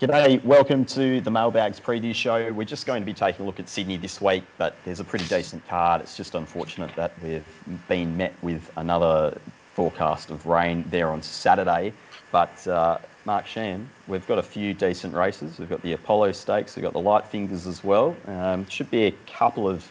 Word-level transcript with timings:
G'day, 0.00 0.42
welcome 0.44 0.86
to 0.86 1.20
the 1.20 1.30
Mailbags 1.30 1.78
preview 1.78 2.14
show. 2.14 2.50
We're 2.54 2.64
just 2.64 2.86
going 2.86 3.02
to 3.02 3.04
be 3.04 3.12
taking 3.12 3.42
a 3.42 3.46
look 3.46 3.60
at 3.60 3.68
Sydney 3.68 3.98
this 3.98 4.18
week, 4.18 4.44
but 4.56 4.74
there's 4.82 4.98
a 5.00 5.04
pretty 5.04 5.26
decent 5.26 5.68
card. 5.68 6.00
It's 6.00 6.16
just 6.16 6.34
unfortunate 6.34 6.96
that 6.96 7.12
we've 7.22 7.44
been 7.86 8.16
met 8.16 8.32
with 8.42 8.70
another 8.78 9.38
forecast 9.74 10.30
of 10.30 10.46
rain 10.46 10.86
there 10.88 11.10
on 11.10 11.20
Saturday. 11.20 11.92
But 12.32 12.66
uh, 12.66 12.96
Mark 13.26 13.46
Shan, 13.46 13.90
we've 14.08 14.26
got 14.26 14.38
a 14.38 14.42
few 14.42 14.72
decent 14.72 15.12
races. 15.12 15.58
We've 15.58 15.68
got 15.68 15.82
the 15.82 15.92
Apollo 15.92 16.32
Stakes, 16.32 16.76
we've 16.76 16.82
got 16.82 16.94
the 16.94 16.98
Light 16.98 17.26
Fingers 17.26 17.66
as 17.66 17.84
well. 17.84 18.16
Um, 18.26 18.66
should 18.70 18.90
be 18.90 19.04
a 19.04 19.12
couple 19.26 19.68
of 19.68 19.86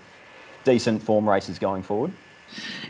decent 0.64 1.04
form 1.04 1.30
races 1.30 1.60
going 1.60 1.84
forward. 1.84 2.12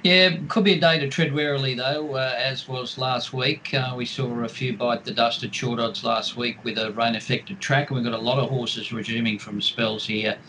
Yeah, 0.04 0.38
could 0.48 0.64
be 0.64 0.74
a 0.74 0.80
day 0.80 1.00
to 1.00 1.10
tread 1.10 1.34
warily 1.34 1.76
though, 1.76 2.16
uh, 2.16 2.34
as 2.38 2.68
was 2.68 2.98
last 2.98 3.34
week. 3.34 3.74
Uh, 3.74 3.94
we 3.98 4.06
saw 4.06 4.44
a 4.44 4.50
few 4.50 4.78
bite 4.78 5.04
the 5.04 5.14
dust 5.14 5.44
at 5.44 5.54
short 5.54 5.80
odds 5.80 6.04
last 6.04 6.36
week 6.38 6.64
with 6.64 6.78
a 6.78 6.94
rain 6.94 7.16
affected 7.16 7.60
track, 7.62 7.90
and 7.90 7.98
we've 7.98 8.06
got 8.10 8.18
a 8.18 8.22
lot 8.22 8.40
of 8.40 8.50
horses 8.50 8.92
resuming 8.94 9.40
from 9.40 9.62
spells 9.62 10.06
here 10.06 10.40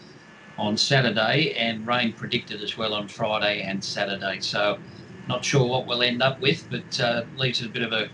on 0.58 0.76
Saturday, 0.76 1.54
and 1.54 1.86
rain 1.86 2.14
predicted 2.14 2.62
as 2.62 2.76
well 2.76 2.94
on 2.94 3.08
Friday 3.08 3.62
and 3.62 3.84
Saturday. 3.84 4.40
So, 4.40 4.80
not 5.26 5.44
sure 5.44 5.66
what 5.68 5.86
we'll 5.86 6.02
end 6.02 6.22
up 6.22 6.40
with, 6.40 6.66
but 6.70 7.00
uh, 7.00 7.24
leaves 7.34 7.62
a 7.62 7.68
bit 7.68 7.82
of 7.82 7.92
a 7.92 8.10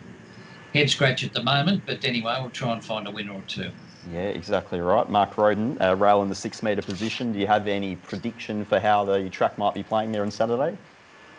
head 0.74 0.90
scratch 0.90 1.24
at 1.24 1.32
the 1.34 1.42
moment. 1.42 1.84
But 1.86 2.04
anyway, 2.04 2.36
we'll 2.40 2.50
try 2.50 2.72
and 2.72 2.84
find 2.84 3.06
a 3.08 3.12
winner 3.12 3.32
or 3.34 3.44
two. 3.46 3.72
Yeah, 4.12 4.28
exactly 4.28 4.80
right. 4.80 5.08
Mark 5.08 5.36
Roden, 5.36 5.80
uh, 5.80 5.96
rail 5.96 6.22
in 6.22 6.28
the 6.28 6.34
six 6.34 6.62
metre 6.62 6.82
position. 6.82 7.32
Do 7.32 7.38
you 7.38 7.46
have 7.46 7.66
any 7.66 7.96
prediction 7.96 8.64
for 8.64 8.78
how 8.78 9.04
the 9.04 9.28
track 9.30 9.58
might 9.58 9.74
be 9.74 9.82
playing 9.82 10.12
there 10.12 10.22
on 10.22 10.30
Saturday? 10.30 10.76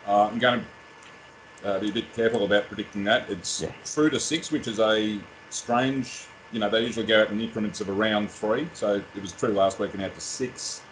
Uh, 0.06 0.26
I'm 0.26 0.38
going 0.38 0.64
to 1.62 1.68
uh, 1.68 1.78
be 1.78 1.88
a 1.88 1.92
bit 1.92 2.12
careful 2.14 2.44
about 2.44 2.66
predicting 2.66 3.04
that. 3.04 3.28
It's 3.30 3.62
yeah. 3.62 3.70
through 3.84 4.10
to 4.10 4.20
six, 4.20 4.52
which 4.52 4.68
is 4.68 4.80
a 4.80 5.18
strange, 5.50 6.26
you 6.52 6.60
know, 6.60 6.68
they 6.68 6.82
usually 6.82 7.06
go 7.06 7.22
out 7.22 7.30
in 7.30 7.40
increments 7.40 7.80
of 7.80 7.88
around 7.88 8.30
three. 8.30 8.68
So 8.74 9.02
it 9.14 9.22
was 9.22 9.32
true 9.32 9.52
last 9.52 9.78
week 9.78 9.94
and 9.94 10.02
out 10.02 10.14
to 10.14 10.20
six. 10.20 10.82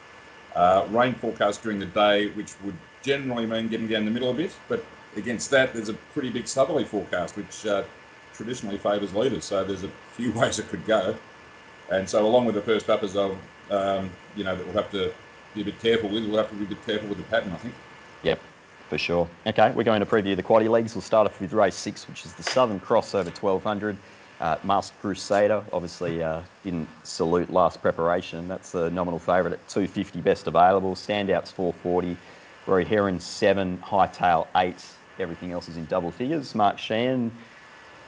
Uh, 0.55 0.87
rain 0.91 1.15
forecast 1.15 1.63
during 1.63 1.79
the 1.79 1.87
day, 1.87 2.29
which 2.31 2.55
would 2.63 2.77
generally 3.03 3.47
mean 3.47 3.69
getting 3.69 3.89
down 3.89 4.07
the 4.07 4.11
middle 4.11 4.31
a 4.31 4.35
bit. 4.35 4.53
But 4.69 4.83
against 5.17 5.51
that, 5.51 5.75
there's 5.75 5.91
a 5.91 5.95
pretty 6.15 6.31
big 6.31 6.49
southerly 6.49 6.85
forecast, 6.85 7.37
which 7.37 7.67
uh, 7.67 7.85
traditionally 8.35 8.79
favours 8.79 9.15
leaders. 9.15 9.45
So 9.45 9.63
there's 9.65 9.85
a 9.85 9.91
few 10.17 10.33
ways 10.39 10.59
it 10.59 10.69
could 10.69 10.87
go. 10.87 11.15
And 11.91 12.09
so, 12.09 12.27
along 12.27 12.47
with 12.47 12.55
the 12.55 12.63
first 12.63 12.91
uppers, 12.91 13.17
of, 13.17 13.37
um, 13.71 14.11
you 14.37 14.45
know, 14.45 14.57
that 14.57 14.65
we'll 14.65 14.75
have 14.75 14.91
to 14.93 15.13
be 15.55 15.63
a 15.63 15.65
bit 15.65 15.81
careful 15.81 16.09
with. 16.11 16.25
We'll 16.27 16.39
have 16.39 16.51
to 16.51 16.57
be 16.57 16.65
a 16.65 16.69
bit 16.69 16.85
careful 16.85 17.09
with 17.09 17.19
the 17.19 17.25
pattern, 17.25 17.53
I 17.53 17.57
think. 17.57 17.75
Yep, 18.23 18.41
for 18.89 18.99
sure. 18.99 19.29
Okay, 19.47 19.71
we're 19.73 19.85
going 19.85 20.01
to 20.01 20.07
preview 20.07 20.37
the 20.37 20.43
quaddy 20.43 20.69
legs. 20.69 20.95
We'll 20.95 21.03
start 21.03 21.27
off 21.27 21.41
with 21.41 21.53
race 21.53 21.77
six, 21.77 22.09
which 22.09 22.25
is 22.25 22.33
the 22.35 22.43
Southern 22.43 22.81
Cross 22.81 23.15
over 23.15 23.31
1200. 23.31 23.97
Uh, 24.39 24.57
Masked 24.65 25.01
Crusader 25.01 25.65
obviously 25.73 26.23
uh, 26.23 26.43
didn't 26.63 26.89
salute 27.05 27.51
last 27.51 27.81
preparation. 27.81 28.49
That's 28.49 28.71
the 28.73 28.91
nominal 28.91 29.19
favourite 29.19 29.55
at 29.55 29.69
250 29.69 30.21
best 30.21 30.47
available. 30.47 30.95
Standouts 30.95 31.53
440. 31.53 32.17
Roy 32.67 32.85
Heron 32.85 33.21
7, 33.21 33.79
Hightail 33.79 34.47
8. 34.57 34.75
Everything 35.19 35.53
else 35.53 35.69
is 35.69 35.77
in 35.77 35.87
double 35.87 36.11
figures. 36.11 36.55
Mark 36.55 36.79
Shan, 36.79 37.31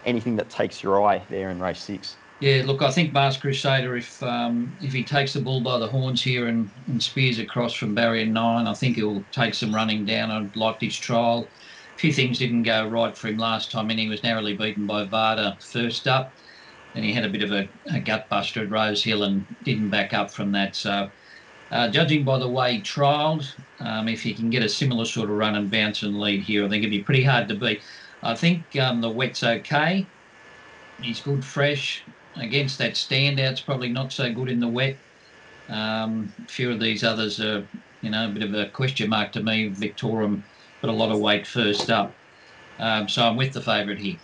anything 0.05 0.37
that 0.37 0.51
takes 0.51 0.83
your 0.83 1.03
eye 1.03 1.23
there 1.31 1.51
in 1.51 1.61
race 1.61 1.83
six? 1.83 2.17
Yeah, 2.41 2.63
look, 2.67 2.83
I 2.83 2.93
think 2.93 3.13
Masked 3.13 3.43
Crusader, 3.43 3.97
if 3.97 4.23
um, 4.23 4.77
if 4.81 4.93
he 4.93 5.05
takes 5.05 5.33
the 5.33 5.41
bull 5.41 5.61
by 5.61 5.79
the 5.79 5.89
horns 5.89 6.23
here 6.23 6.47
and, 6.47 6.71
and 6.87 7.03
spears 7.03 7.41
across 7.41 7.75
from 7.75 7.95
barrier 7.97 8.27
nine, 8.27 8.69
I 8.69 8.75
think 8.75 8.95
he'll 8.97 9.25
take 9.33 9.55
some 9.55 9.75
running 9.75 10.05
down. 10.05 10.31
I 10.31 10.49
liked 10.57 10.83
his 10.83 10.97
trial. 10.97 11.53
A 11.97 12.01
few 12.01 12.13
things 12.13 12.39
didn't 12.39 12.63
go 12.63 12.87
right 12.89 13.17
for 13.17 13.27
him 13.29 13.39
last 13.39 13.73
time, 13.73 13.91
and 13.91 13.99
he 13.99 14.09
was 14.09 14.23
narrowly 14.23 14.57
beaten 14.57 14.87
by 14.87 15.05
Vada 15.05 15.59
first 15.61 16.07
up. 16.07 16.37
And 16.95 17.05
he 17.05 17.13
had 17.13 17.25
a 17.25 17.29
bit 17.29 17.43
of 17.43 17.51
a, 17.53 17.69
a 17.93 18.01
gut 18.01 18.29
buster 18.31 18.63
at 18.63 18.71
Rose 18.71 19.03
Hill 19.03 19.25
and 19.25 19.47
didn't 19.65 19.91
back 19.91 20.15
up 20.15 20.33
from 20.33 20.53
that. 20.53 20.77
So, 20.77 21.11
uh, 21.73 21.91
judging 21.91 22.25
by 22.25 22.39
the 22.39 22.49
way 22.51 22.75
he 22.77 22.83
trialled, 22.83 23.47
um, 23.81 24.09
if 24.09 24.23
he 24.23 24.35
can 24.35 24.51
get 24.51 24.63
a 24.63 24.69
similar 24.69 25.05
sort 25.07 25.31
of 25.31 25.37
run 25.37 25.57
and 25.57 25.71
bounce 25.71 26.03
and 26.03 26.19
lead 26.19 26.43
here, 26.45 26.65
I 26.67 26.69
think 26.69 26.83
it'd 26.83 26.91
be 26.91 27.03
pretty 27.05 27.25
hard 27.25 27.49
to 27.49 27.57
beat. 27.57 27.83
I 28.23 28.35
think 28.37 28.77
um, 28.77 29.01
the 29.01 29.11
wet's 29.11 29.43
okay. 29.43 30.13
He's 30.99 31.21
good 31.21 31.45
fresh 31.45 32.09
against 32.41 32.79
that 32.79 32.93
standout's 32.93 33.61
probably 33.61 33.89
not 33.89 34.13
so 34.13 34.33
good 34.33 34.49
in 34.49 34.61
the 34.61 34.69
wet. 34.69 34.97
Um, 35.69 36.33
a 36.45 36.49
few 36.49 36.71
of 36.71 36.81
these 36.81 37.05
others 37.05 37.41
are, 37.41 37.67
you 38.03 38.11
know, 38.11 38.27
a 38.27 38.31
bit 38.31 38.43
of 38.43 38.55
a 38.55 38.67
question 38.67 39.11
mark 39.11 39.33
to 39.33 39.43
me. 39.43 39.71
Victorum 39.71 40.43
got 40.81 40.91
a 40.91 40.93
lot 40.93 41.11
of 41.11 41.21
weight 41.21 41.47
first 41.47 41.91
up. 41.91 42.13
Um, 42.79 43.09
so 43.09 43.23
I'm 43.23 43.37
with 43.37 43.53
the 43.53 43.61
favourite 43.61 43.99
here. 43.99 44.17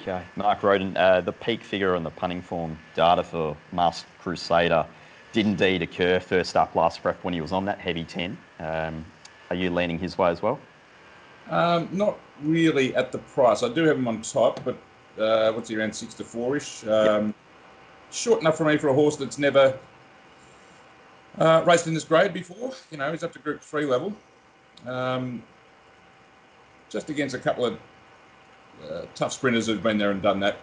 Okay, 0.00 0.22
Mark 0.36 0.62
Roden, 0.62 0.96
uh, 0.96 1.20
the 1.20 1.32
peak 1.32 1.62
figure 1.62 1.96
on 1.96 2.04
the 2.04 2.10
punting 2.10 2.40
form 2.40 2.78
data 2.94 3.24
for 3.24 3.56
Masked 3.72 4.06
Crusader 4.20 4.86
did 5.32 5.46
indeed 5.46 5.82
occur 5.82 6.20
first 6.20 6.56
up 6.56 6.74
last 6.74 7.02
prep 7.02 7.22
when 7.24 7.34
he 7.34 7.40
was 7.40 7.52
on 7.52 7.64
that 7.66 7.78
heavy 7.78 8.04
10. 8.04 8.38
Um, 8.60 9.04
are 9.50 9.56
you 9.56 9.70
leaning 9.70 9.98
his 9.98 10.16
way 10.16 10.30
as 10.30 10.40
well? 10.40 10.58
Um, 11.50 11.88
not 11.92 12.18
really 12.42 12.94
at 12.94 13.12
the 13.12 13.18
price. 13.18 13.62
I 13.62 13.68
do 13.68 13.84
have 13.84 13.96
him 13.98 14.06
on 14.08 14.22
top, 14.22 14.60
but 14.64 14.78
uh, 15.20 15.52
what's 15.52 15.68
he 15.68 15.76
around 15.76 15.94
six 15.94 16.14
to 16.14 16.24
four 16.24 16.56
ish? 16.56 16.84
Um, 16.84 17.26
yep 17.26 17.34
short 18.10 18.40
enough 18.40 18.56
for 18.56 18.64
me 18.64 18.76
for 18.76 18.88
a 18.88 18.94
horse 18.94 19.16
that's 19.16 19.38
never 19.38 19.78
uh, 21.38 21.62
raced 21.66 21.86
in 21.86 21.94
this 21.94 22.04
grade 22.04 22.32
before. 22.32 22.72
You 22.90 22.98
know, 22.98 23.10
he's 23.10 23.22
up 23.22 23.32
to 23.32 23.38
Group 23.38 23.60
Three 23.60 23.86
level. 23.86 24.14
Um, 24.86 25.42
just 26.88 27.10
against 27.10 27.34
a 27.34 27.38
couple 27.38 27.66
of 27.66 27.78
uh, 28.88 29.02
tough 29.14 29.32
sprinters 29.32 29.66
who've 29.66 29.82
been 29.82 29.98
there 29.98 30.10
and 30.10 30.22
done 30.22 30.40
that 30.40 30.56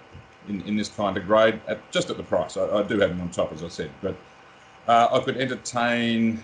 in, 0.47 0.61
in 0.61 0.75
this 0.75 0.89
kind 0.89 1.17
of 1.17 1.25
grade, 1.25 1.59
at, 1.67 1.91
just 1.91 2.09
at 2.09 2.17
the 2.17 2.23
price. 2.23 2.57
I, 2.57 2.79
I 2.79 2.83
do 2.83 2.99
have 2.99 3.11
him 3.11 3.21
on 3.21 3.29
top, 3.29 3.51
as 3.51 3.63
I 3.63 3.67
said, 3.67 3.91
but 4.01 4.15
uh, 4.87 5.09
I 5.11 5.19
could 5.19 5.37
entertain 5.37 6.41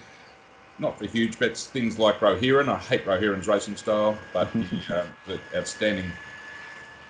not 0.79 0.97
for 0.97 1.05
huge 1.05 1.37
bets 1.37 1.67
things 1.67 1.99
like 1.99 2.19
Rohiran. 2.19 2.67
I 2.67 2.77
hate 2.77 3.05
Rohiran's 3.05 3.47
racing 3.47 3.75
style, 3.75 4.17
but 4.33 4.49
uh, 4.89 5.05
outstanding 5.55 6.11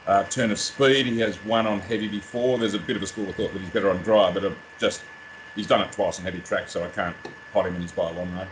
uh, 0.07 0.23
turn 0.25 0.51
of 0.51 0.59
speed. 0.59 1.05
He 1.05 1.19
has 1.19 1.35
one 1.37 1.67
on 1.67 1.79
heavy 1.79 2.07
before. 2.07 2.57
There's 2.57 2.73
a 2.73 2.79
bit 2.79 2.95
of 2.95 3.03
a 3.03 3.07
school 3.07 3.29
of 3.29 3.35
thought 3.35 3.53
that 3.53 3.61
he's 3.61 3.69
better 3.69 3.89
on 3.89 3.97
dry, 4.03 4.31
but 4.31 4.51
just 4.79 5.01
he's 5.55 5.67
done 5.67 5.81
it 5.81 5.91
twice 5.91 6.19
on 6.19 6.25
heavy 6.25 6.39
track, 6.39 6.69
so 6.69 6.83
I 6.83 6.89
can't 6.89 7.15
pot 7.53 7.67
him 7.67 7.75
in 7.75 7.81
his 7.81 7.91
by 7.91 8.09
a 8.09 8.13
long 8.13 8.35
way. 8.35 8.47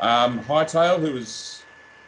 Um, 0.00 0.40
Hightail, 0.44 1.00
who 1.00 1.16
is 1.16 1.62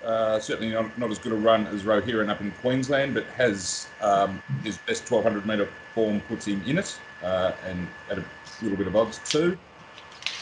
uh, 0.04 0.40
certainly 0.40 0.72
not, 0.72 0.96
not, 0.98 1.10
as 1.10 1.18
good 1.18 1.32
a 1.32 1.36
run 1.36 1.66
as 1.68 1.82
Rohiran 1.82 2.28
up 2.28 2.40
in 2.40 2.50
Queensland, 2.60 3.14
but 3.14 3.24
has 3.26 3.86
um, 4.00 4.42
his 4.64 4.78
best 4.78 5.08
1200 5.10 5.46
metre 5.46 5.68
form 5.94 6.20
puts 6.22 6.46
him 6.46 6.62
in 6.66 6.78
it, 6.78 6.98
uh, 7.22 7.52
and 7.66 7.86
at 8.10 8.18
a 8.18 8.24
little 8.62 8.76
bit 8.76 8.86
of 8.86 8.96
odds 8.96 9.20
too. 9.24 9.56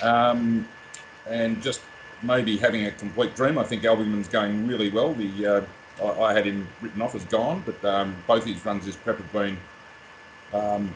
Um, 0.02 0.66
and 1.28 1.62
just 1.62 1.82
maybe 2.22 2.56
having 2.56 2.86
a 2.86 2.90
complete 2.92 3.34
dream. 3.34 3.58
I 3.58 3.64
think 3.64 3.84
Albuman's 3.84 4.28
going 4.28 4.66
really 4.66 4.90
well. 4.90 5.14
The 5.14 5.46
uh, 5.46 5.64
I, 6.02 6.08
I 6.08 6.32
had 6.32 6.46
him 6.46 6.66
written 6.80 7.00
off 7.02 7.14
as 7.14 7.24
gone, 7.24 7.62
but 7.66 7.84
um, 7.84 8.16
both 8.26 8.44
his 8.44 8.64
runs 8.64 8.86
this 8.86 8.96
prep 8.96 9.18
have 9.18 9.32
been 9.32 9.58
um, 10.52 10.92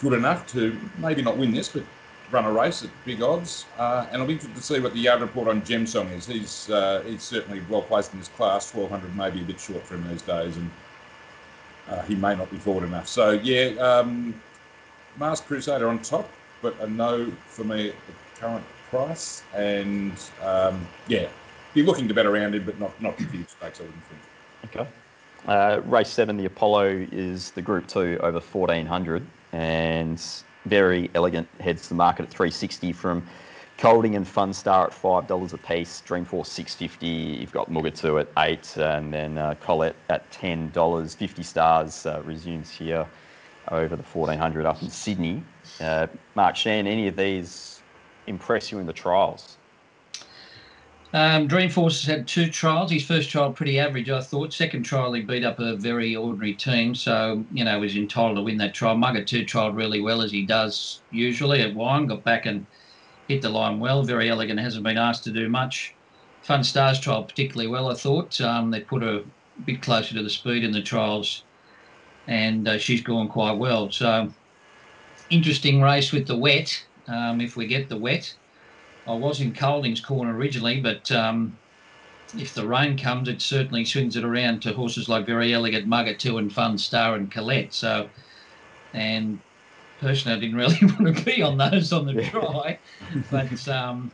good 0.00 0.12
enough 0.12 0.46
to 0.52 0.78
maybe 0.98 1.22
not 1.22 1.36
win 1.36 1.52
this, 1.52 1.68
but 1.68 1.84
run 2.30 2.44
a 2.44 2.52
race 2.52 2.82
at 2.82 2.90
big 3.04 3.22
odds. 3.22 3.66
Uh, 3.78 4.06
and 4.10 4.20
I'll 4.20 4.26
be 4.26 4.34
interested 4.34 4.56
to 4.56 4.62
see 4.62 4.80
what 4.80 4.92
the 4.92 5.00
yard 5.00 5.20
report 5.20 5.48
on 5.48 5.64
Gem 5.64 5.86
Song 5.86 6.08
is. 6.08 6.26
He's 6.26 6.70
uh, 6.70 7.02
he's 7.06 7.22
certainly 7.22 7.62
well 7.68 7.82
placed 7.82 8.12
in 8.12 8.18
his 8.18 8.28
class. 8.28 8.72
1200 8.74 9.16
may 9.16 9.30
be 9.30 9.42
a 9.42 9.44
bit 9.44 9.60
short 9.60 9.82
for 9.82 9.94
him 9.94 10.08
these 10.08 10.22
days, 10.22 10.56
and 10.56 10.70
uh, 11.88 12.02
he 12.02 12.14
may 12.14 12.34
not 12.34 12.50
be 12.50 12.58
forward 12.58 12.84
enough. 12.84 13.08
So 13.08 13.32
yeah, 13.32 13.68
um, 13.80 14.40
Masked 15.18 15.46
Crusader 15.46 15.88
on 15.88 16.00
top, 16.00 16.28
but 16.62 16.78
a 16.80 16.88
no 16.88 17.30
for 17.46 17.64
me 17.64 17.90
at 17.90 17.94
the 18.06 18.40
current 18.40 18.64
price. 18.90 19.42
And 19.54 20.12
um, 20.42 20.86
yeah, 21.08 21.28
be 21.76 21.82
looking 21.82 22.08
to 22.08 22.14
bet 22.14 22.24
around 22.26 22.54
him, 22.54 22.64
but 22.64 22.80
not 22.80 23.00
not 23.02 23.16
huge 23.20 23.48
stakes. 23.50 23.80
I 23.80 23.84
wouldn't 23.84 24.02
think. 24.04 24.74
Okay. 24.74 24.88
Uh, 25.46 25.80
race 25.84 26.08
seven, 26.08 26.36
the 26.36 26.46
Apollo 26.46 27.06
is 27.12 27.50
the 27.52 27.62
Group 27.62 27.86
Two 27.86 28.18
over 28.22 28.40
1400, 28.40 29.24
and 29.52 30.20
very 30.64 31.10
elegant 31.14 31.46
heads 31.60 31.88
the 31.88 31.94
market 31.94 32.24
at 32.24 32.30
360 32.30 32.92
from 32.92 33.24
Kolding 33.78 34.16
and 34.16 34.26
Funstar 34.26 34.86
at 34.86 34.94
five 34.94 35.26
dollars 35.28 35.52
a 35.52 35.58
piece. 35.58 36.02
Dreamforce 36.06 36.46
650. 36.46 37.06
You've 37.06 37.52
got 37.52 37.70
Mugatu 37.70 38.18
at 38.20 38.28
eight, 38.38 38.74
and 38.78 39.12
then 39.12 39.36
uh, 39.36 39.54
Colette 39.60 39.96
at 40.08 40.28
ten 40.32 40.70
dollars. 40.70 41.14
50 41.14 41.42
stars 41.42 42.06
uh, 42.06 42.22
resumes 42.24 42.70
here 42.70 43.06
over 43.70 43.96
the 43.96 44.02
1400 44.02 44.64
up 44.64 44.80
in 44.80 44.88
Sydney. 44.88 45.42
Uh, 45.80 46.06
Mark 46.36 46.56
Shan, 46.56 46.86
any 46.86 47.06
of 47.06 47.16
these 47.16 47.82
impress 48.26 48.72
you 48.72 48.78
in 48.78 48.86
the 48.86 48.92
trials? 48.92 49.58
Um, 51.16 51.48
Dreamforce 51.48 52.02
has 52.02 52.04
had 52.04 52.28
two 52.28 52.50
trials. 52.50 52.90
His 52.90 53.06
first 53.06 53.30
trial 53.30 53.50
pretty 53.50 53.78
average, 53.78 54.10
I 54.10 54.20
thought. 54.20 54.52
Second 54.52 54.82
trial 54.82 55.14
he 55.14 55.22
beat 55.22 55.44
up 55.44 55.58
a 55.58 55.74
very 55.74 56.14
ordinary 56.14 56.52
team, 56.52 56.94
so 56.94 57.42
you 57.54 57.64
know 57.64 57.80
was 57.80 57.96
entitled 57.96 58.36
to 58.36 58.42
win 58.42 58.58
that 58.58 58.74
trial. 58.74 58.96
Mugatu 58.96 59.46
trialled 59.46 59.76
really 59.76 60.02
well 60.02 60.20
as 60.20 60.30
he 60.30 60.44
does 60.44 61.00
usually 61.10 61.62
at 61.62 61.74
Wyong. 61.74 62.08
Got 62.08 62.22
back 62.22 62.44
and 62.44 62.66
hit 63.28 63.40
the 63.40 63.48
line 63.48 63.80
well. 63.80 64.02
Very 64.02 64.28
elegant. 64.28 64.60
Hasn't 64.60 64.84
been 64.84 64.98
asked 64.98 65.24
to 65.24 65.30
do 65.30 65.48
much. 65.48 65.94
Funstar's 66.46 67.00
trial 67.00 67.24
particularly 67.24 67.68
well, 67.68 67.90
I 67.90 67.94
thought. 67.94 68.38
Um, 68.42 68.70
they 68.70 68.80
put 68.80 69.00
her 69.00 69.20
a 69.20 69.62
bit 69.64 69.80
closer 69.80 70.12
to 70.12 70.22
the 70.22 70.28
speed 70.28 70.64
in 70.64 70.72
the 70.72 70.82
trials, 70.82 71.44
and 72.26 72.68
uh, 72.68 72.76
she's 72.76 73.00
gone 73.00 73.28
quite 73.28 73.56
well. 73.56 73.90
So 73.90 74.30
interesting 75.30 75.80
race 75.80 76.12
with 76.12 76.26
the 76.26 76.36
wet. 76.36 76.84
Um, 77.08 77.40
if 77.40 77.56
we 77.56 77.66
get 77.66 77.88
the 77.88 77.96
wet, 77.96 78.34
I 79.06 79.14
was 79.14 79.40
in 79.40 79.52
Kolding's 79.52 80.00
corner 80.00 80.34
originally, 80.36 80.80
but 80.80 81.10
um, 81.12 81.56
if 82.36 82.54
the 82.54 82.66
rain 82.66 82.98
comes, 82.98 83.28
it 83.28 83.40
certainly 83.40 83.84
swings 83.84 84.16
it 84.16 84.24
around 84.24 84.62
to 84.62 84.72
horses 84.72 85.08
like 85.08 85.26
Very 85.26 85.54
Elegant, 85.54 85.86
Mugatu, 85.86 86.38
and 86.38 86.50
Funstar 86.50 87.14
and 87.14 87.30
Colette. 87.30 87.72
So, 87.72 88.08
and 88.92 89.38
personally, 90.00 90.36
I 90.36 90.40
didn't 90.40 90.56
really 90.56 90.78
want 90.82 91.16
to 91.16 91.24
be 91.24 91.42
on 91.42 91.56
those 91.56 91.92
on 91.92 92.06
the 92.06 92.14
dry, 92.14 92.78
but 93.30 93.68
um, 93.68 94.10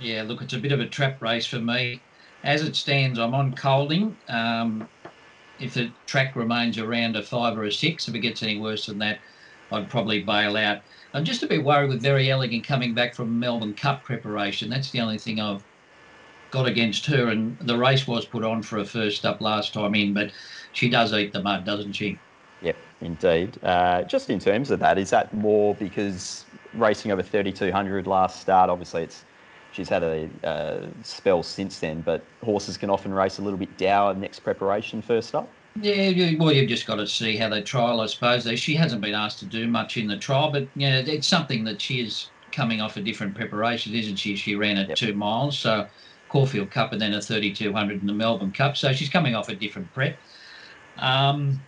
yeah, 0.00 0.22
look, 0.22 0.42
it's 0.42 0.54
a 0.54 0.58
bit 0.58 0.72
of 0.72 0.80
a 0.80 0.86
trap 0.86 1.22
race 1.22 1.46
for 1.46 1.60
me. 1.60 2.00
As 2.42 2.62
it 2.62 2.76
stands, 2.76 3.18
I'm 3.18 3.34
on 3.34 3.54
Colding. 3.54 4.16
Um, 4.28 4.88
if 5.60 5.74
the 5.74 5.90
track 6.06 6.36
remains 6.36 6.78
around 6.78 7.16
a 7.16 7.22
five 7.22 7.56
or 7.56 7.64
a 7.64 7.72
six, 7.72 8.08
if 8.08 8.14
it 8.14 8.18
gets 8.18 8.42
any 8.42 8.58
worse 8.58 8.86
than 8.86 8.98
that, 8.98 9.20
I'd 9.72 9.90
probably 9.90 10.22
bail 10.22 10.56
out. 10.56 10.82
I'm 11.12 11.24
just 11.24 11.42
a 11.42 11.46
bit 11.46 11.62
worried 11.62 11.88
with 11.88 12.02
Very 12.02 12.30
Elegant 12.30 12.66
coming 12.66 12.94
back 12.94 13.14
from 13.14 13.38
Melbourne 13.38 13.74
Cup 13.74 14.02
preparation. 14.02 14.68
That's 14.68 14.90
the 14.90 15.00
only 15.00 15.18
thing 15.18 15.40
I've 15.40 15.64
got 16.50 16.66
against 16.66 17.06
her. 17.06 17.28
And 17.28 17.56
the 17.60 17.76
race 17.76 18.06
was 18.06 18.24
put 18.24 18.44
on 18.44 18.62
for 18.62 18.78
a 18.78 18.84
first 18.84 19.24
up 19.24 19.40
last 19.40 19.74
time 19.74 19.94
in, 19.94 20.12
but 20.12 20.32
she 20.72 20.88
does 20.88 21.12
eat 21.12 21.32
the 21.32 21.42
mud, 21.42 21.64
doesn't 21.64 21.92
she? 21.92 22.18
Yep, 22.62 22.76
indeed. 23.00 23.58
Uh, 23.62 24.02
just 24.02 24.30
in 24.30 24.38
terms 24.38 24.70
of 24.70 24.80
that, 24.80 24.98
is 24.98 25.10
that 25.10 25.32
more 25.34 25.74
because 25.74 26.44
racing 26.74 27.12
over 27.12 27.22
3200 27.22 28.06
last 28.06 28.40
start? 28.40 28.70
Obviously, 28.70 29.02
it's 29.02 29.24
she's 29.72 29.88
had 29.88 30.02
a 30.02 30.28
uh, 30.44 30.86
spell 31.02 31.42
since 31.42 31.78
then, 31.78 32.00
but 32.00 32.24
horses 32.42 32.76
can 32.76 32.90
often 32.90 33.12
race 33.12 33.38
a 33.38 33.42
little 33.42 33.58
bit 33.58 33.76
dour 33.76 34.14
next 34.14 34.40
preparation 34.40 35.02
first 35.02 35.34
up. 35.34 35.48
Yeah, 35.80 36.32
well, 36.38 36.52
you've 36.52 36.68
just 36.68 36.86
got 36.86 36.96
to 36.96 37.06
see 37.06 37.36
how 37.36 37.48
they 37.48 37.60
trial, 37.60 38.00
I 38.00 38.06
suppose. 38.06 38.46
She 38.58 38.74
hasn't 38.74 39.02
been 39.02 39.14
asked 39.14 39.40
to 39.40 39.44
do 39.44 39.66
much 39.66 39.96
in 39.96 40.06
the 40.06 40.16
trial, 40.16 40.50
but 40.52 40.68
yeah, 40.76 40.98
it's 40.98 41.26
something 41.26 41.64
that 41.64 41.82
she 41.82 42.00
is 42.00 42.28
coming 42.52 42.80
off 42.80 42.96
a 42.96 43.02
different 43.02 43.34
preparation, 43.34 43.94
isn't 43.94 44.16
she? 44.16 44.36
She 44.36 44.54
ran 44.54 44.78
at 44.78 44.88
yep. 44.88 44.96
two 44.96 45.14
miles, 45.14 45.58
so 45.58 45.86
Caulfield 46.28 46.70
Cup 46.70 46.92
and 46.92 47.00
then 47.00 47.12
a 47.14 47.20
3200 47.20 48.00
in 48.00 48.06
the 48.06 48.12
Melbourne 48.12 48.52
Cup, 48.52 48.76
so 48.76 48.92
she's 48.92 49.08
coming 49.08 49.34
off 49.34 49.48
a 49.48 49.54
different 49.56 49.92
prep. 49.92 50.16
Um, 50.98 51.60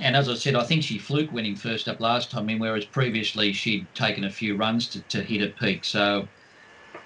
and 0.00 0.16
as 0.16 0.28
I 0.28 0.34
said, 0.34 0.54
I 0.54 0.64
think 0.64 0.82
she 0.82 0.98
fluke 0.98 1.30
winning 1.30 1.56
first 1.56 1.88
up 1.88 2.00
last 2.00 2.30
time 2.30 2.48
in, 2.48 2.58
whereas 2.58 2.84
previously 2.84 3.52
she'd 3.52 3.86
taken 3.94 4.24
a 4.24 4.30
few 4.30 4.56
runs 4.56 4.88
to, 4.88 5.00
to 5.02 5.22
hit 5.22 5.42
a 5.42 5.48
peak. 5.58 5.84
So 5.84 6.26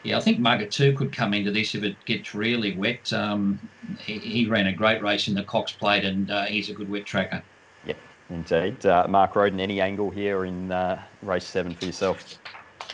yeah, 0.02 0.16
I 0.16 0.20
think 0.20 0.38
Mugatu 0.38 0.96
could 0.96 1.12
come 1.12 1.34
into 1.34 1.50
this 1.50 1.74
if 1.74 1.82
it 1.82 1.96
gets 2.06 2.34
really 2.34 2.74
wet. 2.74 3.12
Um, 3.12 3.60
he, 3.98 4.18
he, 4.18 4.46
ran 4.46 4.66
a 4.66 4.72
great 4.72 5.02
race 5.02 5.28
in 5.28 5.34
the 5.34 5.42
Cox 5.42 5.72
Plate, 5.72 6.04
and 6.04 6.30
uh, 6.30 6.44
he's 6.44 6.70
a 6.70 6.72
good 6.72 6.88
wet 6.88 7.04
tracker. 7.04 7.42
Yep, 7.84 7.96
indeed. 8.30 8.86
Uh, 8.86 9.06
Mark 9.08 9.36
Roden, 9.36 9.60
any 9.60 9.80
angle 9.80 10.10
here 10.10 10.46
in 10.46 10.72
uh, 10.72 11.02
race 11.22 11.44
seven 11.44 11.74
for 11.74 11.84
yourself? 11.84 12.38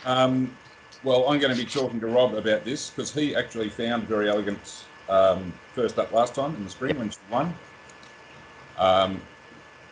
Um, 0.05 0.55
well, 1.03 1.29
I'm 1.29 1.39
going 1.39 1.55
to 1.55 1.61
be 1.61 1.69
talking 1.69 1.99
to 2.01 2.07
Rob 2.07 2.33
about 2.33 2.65
this 2.65 2.89
because 2.89 3.13
he 3.13 3.35
actually 3.35 3.69
found 3.69 4.03
Very 4.03 4.29
Elegant 4.29 4.85
um, 5.07 5.53
first 5.73 5.97
up 5.99 6.11
last 6.11 6.35
time 6.35 6.55
in 6.55 6.63
the 6.65 6.69
spring 6.69 6.97
when 6.99 7.09
she 7.09 7.17
won. 7.31 7.55
Um, 8.77 9.21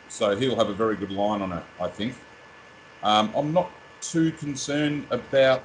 so 0.10 0.36
he'll 0.36 0.56
have 0.56 0.70
a 0.70 0.74
very 0.74 0.98
good 0.98 1.12
line 1.12 1.42
on 1.42 1.54
it, 1.54 1.64
I 1.80 1.88
think. 1.88 2.16
Um, 3.04 3.32
I'm 3.36 3.54
not 3.54 3.72
too 4.02 4.32
concerned 4.34 5.08
about 5.12 5.64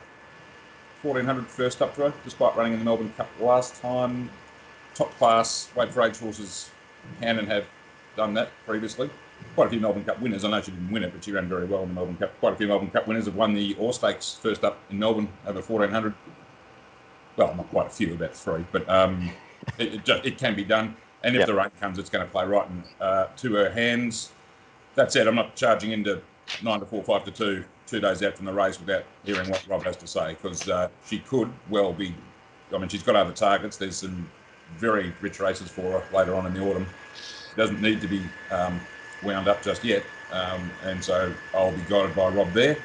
1400 1.02 1.46
first 1.46 1.80
up 1.80 1.94
throw, 1.94 2.12
despite 2.24 2.54
running 2.56 2.74
in 2.74 2.78
the 2.78 2.84
Melbourne 2.84 3.12
Cup 3.16 3.28
last 3.40 3.80
time. 3.80 4.28
Top 4.94 5.16
class 5.16 5.70
weight 5.74 5.92
for 5.92 6.02
age 6.02 6.18
horses 6.18 6.70
can 7.20 7.38
and 7.38 7.48
have 7.48 7.64
done 8.16 8.34
that 8.34 8.50
previously. 8.66 9.08
Quite 9.54 9.68
a 9.68 9.70
few 9.70 9.80
Melbourne 9.80 10.04
Cup 10.04 10.20
winners. 10.20 10.44
I 10.44 10.50
know 10.50 10.60
she 10.60 10.72
didn't 10.72 10.90
win 10.90 11.02
it, 11.02 11.12
but 11.12 11.24
she 11.24 11.32
ran 11.32 11.48
very 11.48 11.64
well 11.64 11.82
in 11.84 11.88
the 11.88 11.94
Melbourne 11.94 12.16
Cup. 12.16 12.38
Quite 12.40 12.52
a 12.52 12.56
few 12.56 12.68
Melbourne 12.68 12.90
Cup 12.90 13.08
winners 13.08 13.24
have 13.24 13.34
won 13.34 13.54
the 13.54 13.74
Orr 13.76 13.94
Stakes 13.94 14.34
first 14.34 14.62
up 14.62 14.78
in 14.90 14.98
Melbourne 14.98 15.28
over 15.46 15.60
1400. 15.60 16.12
Well, 17.36 17.54
not 17.54 17.70
quite 17.70 17.86
a 17.86 17.90
few, 17.90 18.12
about 18.12 18.34
three, 18.34 18.64
but 18.70 18.86
um, 18.88 19.30
it, 19.78 19.94
it, 19.94 20.04
just, 20.04 20.26
it, 20.26 20.36
can 20.36 20.54
be 20.54 20.64
done. 20.64 20.94
And 21.22 21.34
if 21.34 21.40
yep. 21.40 21.46
the 21.46 21.54
rain 21.54 21.70
comes, 21.80 21.98
it's 21.98 22.10
going 22.10 22.26
to 22.26 22.30
play 22.30 22.44
right 22.44 22.68
in, 22.68 22.84
uh, 23.00 23.28
to 23.36 23.54
her 23.54 23.70
hands. 23.70 24.32
That 24.96 25.12
said, 25.12 25.26
I'm 25.26 25.36
not 25.36 25.56
charging 25.56 25.92
into 25.92 26.20
nine 26.62 26.80
to 26.80 26.86
four, 26.86 27.02
five 27.02 27.24
to 27.24 27.30
two 27.30 27.64
two 27.90 28.00
days 28.00 28.22
out 28.22 28.36
from 28.36 28.46
the 28.46 28.52
race 28.52 28.78
without 28.78 29.04
hearing 29.24 29.50
what 29.50 29.66
Rob 29.68 29.82
has 29.82 29.96
to 29.96 30.06
say 30.06 30.34
because 30.34 30.68
uh, 30.68 30.88
she 31.04 31.18
could 31.18 31.50
well 31.68 31.92
be. 31.92 32.14
I 32.72 32.78
mean, 32.78 32.88
she's 32.88 33.02
got 33.02 33.16
other 33.16 33.32
targets. 33.32 33.76
There's 33.76 33.96
some 33.96 34.30
very 34.76 35.12
rich 35.20 35.40
races 35.40 35.68
for 35.68 36.00
her 36.00 36.16
later 36.16 36.36
on 36.36 36.46
in 36.46 36.54
the 36.54 36.60
autumn. 36.60 36.86
Doesn't 37.56 37.82
need 37.82 38.00
to 38.00 38.06
be 38.06 38.22
um, 38.52 38.80
wound 39.24 39.48
up 39.48 39.62
just 39.62 39.82
yet, 39.82 40.04
um, 40.32 40.70
and 40.84 41.02
so 41.02 41.34
I'll 41.52 41.72
be 41.72 41.82
guided 41.88 42.14
by 42.14 42.28
Rob 42.28 42.52
there. 42.52 42.76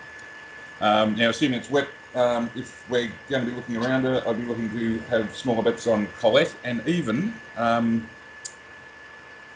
Um, 0.82 1.16
now, 1.16 1.30
assuming 1.30 1.60
it's 1.60 1.70
wet, 1.70 1.88
um, 2.16 2.50
if 2.56 2.90
we're 2.90 3.12
going 3.30 3.46
to 3.46 3.52
be 3.52 3.56
looking 3.56 3.78
around 3.78 4.04
her, 4.06 4.24
I'd 4.26 4.38
be 4.38 4.46
looking 4.46 4.70
to 4.72 5.00
have 5.10 5.36
smaller 5.36 5.62
bets 5.62 5.86
on 5.86 6.08
Colette 6.20 6.54
and 6.64 6.86
even 6.88 7.34
um, 7.58 8.10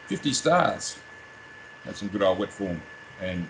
50 0.06 0.32
stars. 0.32 0.96
That's 1.84 1.98
some 1.98 2.08
good 2.08 2.22
old 2.22 2.38
wet 2.38 2.52
form. 2.52 2.80
And 3.20 3.46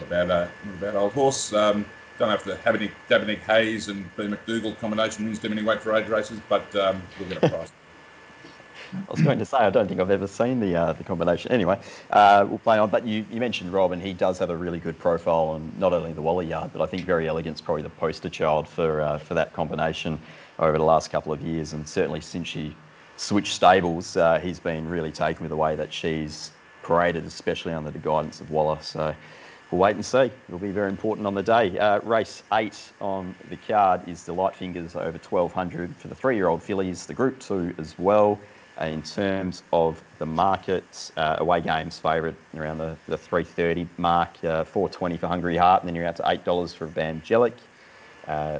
not 0.00 0.12
a 0.12 0.34
uh, 0.34 0.48
not 0.64 0.74
a 0.74 0.78
bad 0.78 0.96
old 0.96 1.12
horse. 1.12 1.52
Um, 1.52 1.84
don't 2.18 2.30
have 2.30 2.44
to 2.44 2.56
have 2.56 2.74
any 2.74 2.90
Dabney 3.08 3.36
Hayes 3.36 3.88
and 3.88 4.04
B 4.16 4.24
McDougall 4.24 4.78
combination 4.78 5.24
wins 5.24 5.38
too 5.38 5.48
many 5.48 5.62
weight 5.62 5.80
for 5.80 5.94
age 5.94 6.08
races, 6.08 6.40
but 6.48 6.74
um, 6.74 7.00
we'll 7.18 7.28
get 7.28 7.42
a 7.42 7.48
price. 7.48 7.72
I 8.92 9.10
was 9.10 9.20
going 9.20 9.38
to 9.38 9.44
say 9.44 9.58
I 9.58 9.70
don't 9.70 9.86
think 9.86 10.00
I've 10.00 10.10
ever 10.10 10.26
seen 10.26 10.60
the 10.60 10.74
uh, 10.74 10.92
the 10.94 11.04
combination. 11.04 11.52
Anyway, 11.52 11.78
uh, 12.10 12.46
we'll 12.48 12.58
play 12.58 12.78
on. 12.78 12.90
But 12.90 13.06
you, 13.06 13.24
you 13.30 13.38
mentioned 13.38 13.72
Rob, 13.72 13.92
and 13.92 14.02
he 14.02 14.12
does 14.12 14.38
have 14.38 14.50
a 14.50 14.56
really 14.56 14.78
good 14.78 14.98
profile 14.98 15.48
on 15.48 15.72
not 15.78 15.92
only 15.92 16.12
the 16.12 16.22
Waller 16.22 16.42
Yard, 16.42 16.70
but 16.72 16.82
I 16.82 16.86
think 16.86 17.04
Very 17.04 17.28
Elegant's 17.28 17.60
probably 17.60 17.82
the 17.82 17.90
poster 17.90 18.28
child 18.28 18.66
for 18.66 19.00
uh, 19.00 19.18
for 19.18 19.34
that 19.34 19.52
combination 19.52 20.18
over 20.58 20.78
the 20.78 20.84
last 20.84 21.10
couple 21.10 21.32
of 21.32 21.40
years, 21.42 21.72
and 21.72 21.86
certainly 21.86 22.20
since 22.20 22.48
she 22.48 22.74
switched 23.16 23.52
stables, 23.52 24.16
uh, 24.16 24.38
he's 24.38 24.58
been 24.58 24.88
really 24.88 25.12
taken 25.12 25.42
with 25.42 25.50
the 25.50 25.56
way 25.56 25.76
that 25.76 25.92
she's 25.92 26.50
paraded, 26.82 27.26
especially 27.26 27.72
under 27.72 27.90
the 27.90 27.98
guidance 27.98 28.40
of 28.40 28.50
Waller. 28.50 28.78
So 28.80 29.14
we'll 29.70 29.80
wait 29.80 29.94
and 29.94 30.04
see. 30.04 30.30
It'll 30.48 30.58
be 30.58 30.70
very 30.70 30.88
important 30.88 31.26
on 31.26 31.34
the 31.34 31.42
day. 31.42 31.78
Uh, 31.78 32.00
race 32.00 32.42
eight 32.52 32.92
on 33.00 33.34
the 33.50 33.56
card 33.56 34.08
is 34.08 34.24
the 34.24 34.32
Light 34.32 34.56
Fingers 34.56 34.96
over 34.96 35.18
1200 35.18 35.94
for 35.96 36.08
the 36.08 36.14
three-year-old 36.14 36.62
fillies, 36.62 37.06
the 37.06 37.14
Group 37.14 37.38
Two 37.38 37.74
as 37.78 37.98
well. 37.98 38.38
Uh, 38.80 38.84
in 38.84 39.02
terms 39.02 39.64
of 39.72 40.00
the 40.18 40.26
markets, 40.26 41.10
uh, 41.16 41.36
away 41.40 41.60
games 41.60 41.98
favourite 41.98 42.36
around 42.56 42.78
the, 42.78 42.96
the 43.08 43.18
330 43.18 43.88
mark, 43.96 44.30
uh, 44.44 44.62
420 44.62 45.16
for 45.16 45.26
Hungry 45.26 45.56
Heart, 45.56 45.82
and 45.82 45.88
then 45.88 45.96
you're 45.96 46.06
out 46.06 46.16
to 46.16 46.28
eight 46.28 46.44
dollars 46.44 46.72
for 46.72 46.86
Evangelic. 46.86 47.54
Uh, 48.26 48.58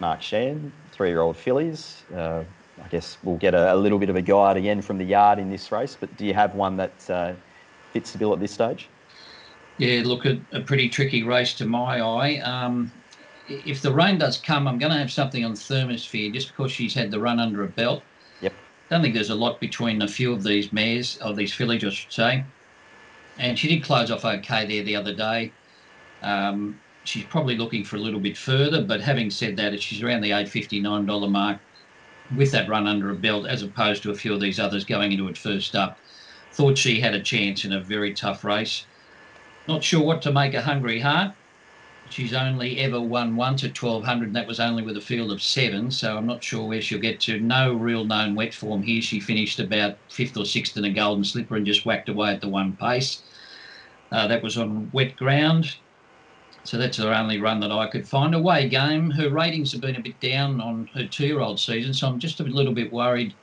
Mark 0.00 0.22
Shan, 0.22 0.72
three-year-old 0.92 1.36
fillies. 1.36 2.02
Uh, 2.14 2.42
I 2.82 2.88
guess 2.88 3.18
we'll 3.22 3.36
get 3.36 3.54
a, 3.54 3.74
a, 3.74 3.76
little 3.76 3.98
bit 3.98 4.08
of 4.08 4.16
a 4.16 4.22
guide 4.22 4.56
again 4.56 4.80
from 4.80 4.96
the 4.96 5.04
yard 5.04 5.38
in 5.38 5.50
this 5.50 5.70
race. 5.70 5.96
But 5.98 6.16
do 6.16 6.24
you 6.24 6.32
have 6.32 6.54
one 6.54 6.76
that 6.78 7.36
fits 7.92 8.12
the 8.12 8.18
bill 8.18 8.32
at 8.32 8.40
this 8.40 8.52
stage? 8.52 8.88
Yeah, 9.80 10.02
look, 10.04 10.26
a, 10.26 10.38
a 10.52 10.60
pretty 10.60 10.90
tricky 10.90 11.22
race 11.22 11.54
to 11.54 11.64
my 11.64 12.00
eye. 12.00 12.38
Um, 12.40 12.92
if 13.48 13.80
the 13.80 13.90
rain 13.90 14.18
does 14.18 14.36
come, 14.36 14.68
I'm 14.68 14.78
going 14.78 14.92
to 14.92 14.98
have 14.98 15.10
something 15.10 15.42
on 15.42 15.54
Thermosphere 15.54 16.34
just 16.34 16.48
because 16.48 16.70
she's 16.70 16.92
had 16.92 17.10
the 17.10 17.18
run 17.18 17.40
under 17.40 17.64
a 17.64 17.66
belt. 17.66 18.02
Yep. 18.42 18.52
I 18.52 18.94
don't 18.94 19.02
think 19.02 19.14
there's 19.14 19.30
a 19.30 19.34
lot 19.34 19.58
between 19.58 20.02
a 20.02 20.06
few 20.06 20.34
of 20.34 20.42
these 20.42 20.70
mares, 20.70 21.16
of 21.22 21.34
these 21.34 21.54
fillies, 21.54 21.82
I 21.82 21.88
should 21.88 22.12
say. 22.12 22.44
And 23.38 23.58
she 23.58 23.68
did 23.68 23.82
close 23.82 24.10
off 24.10 24.26
okay 24.26 24.66
there 24.66 24.82
the 24.82 24.96
other 24.96 25.14
day. 25.14 25.50
Um, 26.20 26.78
she's 27.04 27.24
probably 27.24 27.56
looking 27.56 27.82
for 27.82 27.96
a 27.96 28.00
little 28.00 28.20
bit 28.20 28.36
further, 28.36 28.82
but 28.82 29.00
having 29.00 29.30
said 29.30 29.56
that, 29.56 29.72
if 29.72 29.80
she's 29.80 30.02
around 30.02 30.20
the 30.20 30.30
$859 30.30 31.30
mark 31.30 31.58
with 32.36 32.52
that 32.52 32.68
run 32.68 32.86
under 32.86 33.08
a 33.10 33.14
belt, 33.14 33.46
as 33.46 33.62
opposed 33.62 34.02
to 34.02 34.10
a 34.10 34.14
few 34.14 34.34
of 34.34 34.40
these 34.40 34.60
others 34.60 34.84
going 34.84 35.12
into 35.12 35.28
it 35.28 35.38
first 35.38 35.74
up. 35.74 35.98
Thought 36.52 36.76
she 36.76 37.00
had 37.00 37.14
a 37.14 37.22
chance 37.22 37.64
in 37.64 37.72
a 37.72 37.80
very 37.80 38.12
tough 38.12 38.44
race. 38.44 38.84
Not 39.70 39.84
sure 39.84 40.02
what 40.02 40.20
to 40.22 40.32
make 40.32 40.54
of 40.54 40.64
Hungry 40.64 40.98
Heart. 40.98 41.32
She's 42.08 42.34
only 42.34 42.80
ever 42.80 43.00
won 43.00 43.36
once 43.36 43.62
at 43.62 43.80
1200, 43.80 44.26
and 44.26 44.34
that 44.34 44.48
was 44.48 44.58
only 44.58 44.82
with 44.82 44.96
a 44.96 45.00
field 45.00 45.30
of 45.30 45.40
seven, 45.40 45.92
so 45.92 46.16
I'm 46.16 46.26
not 46.26 46.42
sure 46.42 46.66
where 46.66 46.80
she'll 46.82 46.98
get 46.98 47.20
to. 47.20 47.38
No 47.38 47.74
real 47.74 48.04
known 48.04 48.34
wet 48.34 48.52
form 48.52 48.82
here. 48.82 49.00
She 49.00 49.20
finished 49.20 49.60
about 49.60 49.96
fifth 50.08 50.36
or 50.36 50.44
sixth 50.44 50.76
in 50.76 50.86
a 50.86 50.90
golden 50.90 51.22
slipper 51.22 51.54
and 51.54 51.64
just 51.64 51.86
whacked 51.86 52.08
away 52.08 52.32
at 52.32 52.40
the 52.40 52.48
one 52.48 52.72
pace. 52.72 53.22
Uh, 54.10 54.26
that 54.26 54.42
was 54.42 54.58
on 54.58 54.90
wet 54.92 55.14
ground. 55.14 55.76
So 56.64 56.76
that's 56.76 56.96
her 56.96 57.14
only 57.14 57.40
run 57.40 57.60
that 57.60 57.70
I 57.70 57.86
could 57.86 58.08
find. 58.08 58.34
Away 58.34 58.68
game, 58.68 59.12
her 59.12 59.30
ratings 59.30 59.70
have 59.70 59.82
been 59.82 59.94
a 59.94 60.00
bit 60.00 60.18
down 60.18 60.60
on 60.60 60.90
her 60.94 61.06
two 61.06 61.28
year 61.28 61.38
old 61.38 61.60
season, 61.60 61.94
so 61.94 62.08
I'm 62.08 62.18
just 62.18 62.40
a 62.40 62.42
little 62.42 62.74
bit 62.74 62.92
worried. 62.92 63.34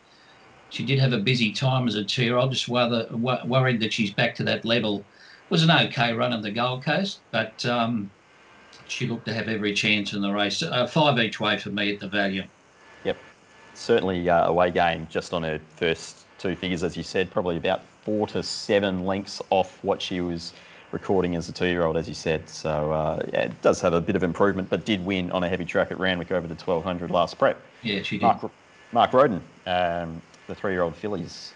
She 0.71 0.83
did 0.83 0.99
have 0.99 1.13
a 1.13 1.19
busy 1.19 1.53
time 1.53 1.87
as 1.87 1.95
a 1.95 2.03
two 2.03 2.25
year 2.25 2.35
old, 2.35 2.51
just 2.51 2.67
rather 2.67 3.07
worried 3.15 3.79
that 3.79 3.93
she's 3.93 4.11
back 4.11 4.35
to 4.35 4.43
that 4.43 4.65
level 4.65 5.05
was 5.49 5.63
an 5.63 5.71
okay 5.71 6.13
run 6.13 6.33
on 6.33 6.41
the 6.41 6.51
Gold 6.51 6.83
Coast, 6.83 7.19
but 7.31 7.65
um, 7.65 8.09
she 8.87 9.07
looked 9.07 9.25
to 9.25 9.33
have 9.33 9.47
every 9.47 9.73
chance 9.73 10.13
in 10.13 10.21
the 10.21 10.31
race. 10.31 10.61
Uh, 10.61 10.87
five 10.87 11.19
each 11.19 11.39
way 11.39 11.57
for 11.57 11.69
me 11.69 11.93
at 11.93 11.99
the 11.99 12.07
value. 12.07 12.43
Yep, 13.03 13.17
certainly 13.73 14.29
uh, 14.29 14.47
away 14.47 14.71
game 14.71 15.07
just 15.09 15.33
on 15.33 15.43
her 15.43 15.59
first 15.77 16.25
two 16.37 16.55
figures, 16.55 16.83
as 16.83 16.95
you 16.95 17.03
said, 17.03 17.31
probably 17.31 17.57
about 17.57 17.81
four 18.03 18.27
to 18.27 18.43
seven 18.43 19.05
lengths 19.05 19.41
off 19.49 19.83
what 19.83 20.01
she 20.01 20.21
was 20.21 20.53
recording 20.91 21.35
as 21.35 21.49
a 21.49 21.51
two-year-old, 21.51 21.97
as 21.97 22.07
you 22.07 22.13
said. 22.13 22.47
So 22.49 22.91
uh, 22.91 23.25
yeah, 23.33 23.41
it 23.41 23.61
does 23.61 23.81
have 23.81 23.93
a 23.93 24.01
bit 24.01 24.15
of 24.15 24.23
improvement, 24.23 24.69
but 24.69 24.85
did 24.85 25.05
win 25.05 25.31
on 25.31 25.43
a 25.43 25.49
heavy 25.49 25.65
track 25.65 25.91
at 25.91 25.99
Randwick 25.99 26.31
over 26.31 26.47
the 26.47 26.55
1200 26.55 27.11
last 27.11 27.37
prep. 27.37 27.59
Yeah, 27.83 28.01
she 28.03 28.17
did. 28.17 28.23
Mark, 28.23 28.51
Mark 28.93 29.13
Roden, 29.13 29.41
um, 29.65 30.21
the 30.47 30.55
three-year-old 30.55 30.95
fillies. 30.95 31.53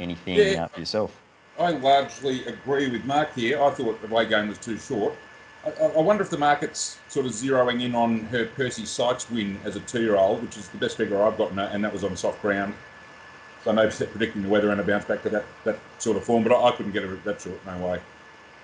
Anything 0.00 0.34
Yeah. 0.34 0.64
uh, 0.64 0.68
for 0.68 0.80
yourself? 0.80 1.21
I 1.58 1.70
largely 1.70 2.44
agree 2.46 2.88
with 2.90 3.04
Mark 3.04 3.34
here. 3.34 3.62
I 3.62 3.70
thought 3.70 4.00
the 4.00 4.08
way 4.08 4.26
game 4.26 4.48
was 4.48 4.58
too 4.58 4.78
short. 4.78 5.14
I, 5.64 5.70
I 5.70 5.86
I 5.88 6.00
wonder 6.00 6.22
if 6.22 6.30
the 6.30 6.38
market's 6.38 6.98
sort 7.08 7.26
of 7.26 7.32
zeroing 7.32 7.82
in 7.82 7.94
on 7.94 8.20
her 8.26 8.46
Percy 8.46 8.86
Sykes 8.86 9.30
win 9.30 9.60
as 9.64 9.76
a 9.76 9.80
two-year-old, 9.80 10.42
which 10.42 10.56
is 10.56 10.68
the 10.68 10.78
best 10.78 10.96
figure 10.96 11.22
I've 11.22 11.36
gotten, 11.36 11.58
and 11.58 11.84
that 11.84 11.92
was 11.92 12.04
on 12.04 12.16
soft 12.16 12.40
ground. 12.42 12.74
So 13.64 13.72
maybe 13.72 13.92
they're 13.92 14.08
predicting 14.08 14.42
the 14.42 14.48
weather 14.48 14.70
and 14.70 14.80
a 14.80 14.84
bounce 14.84 15.04
back 15.04 15.22
to 15.22 15.30
that, 15.30 15.44
that 15.64 15.78
sort 15.98 16.16
of 16.16 16.24
form, 16.24 16.42
but 16.42 16.52
I, 16.52 16.68
I 16.68 16.72
couldn't 16.72 16.92
get 16.92 17.04
it 17.04 17.24
that 17.24 17.40
short, 17.40 17.64
no 17.64 17.78
way. 17.78 18.00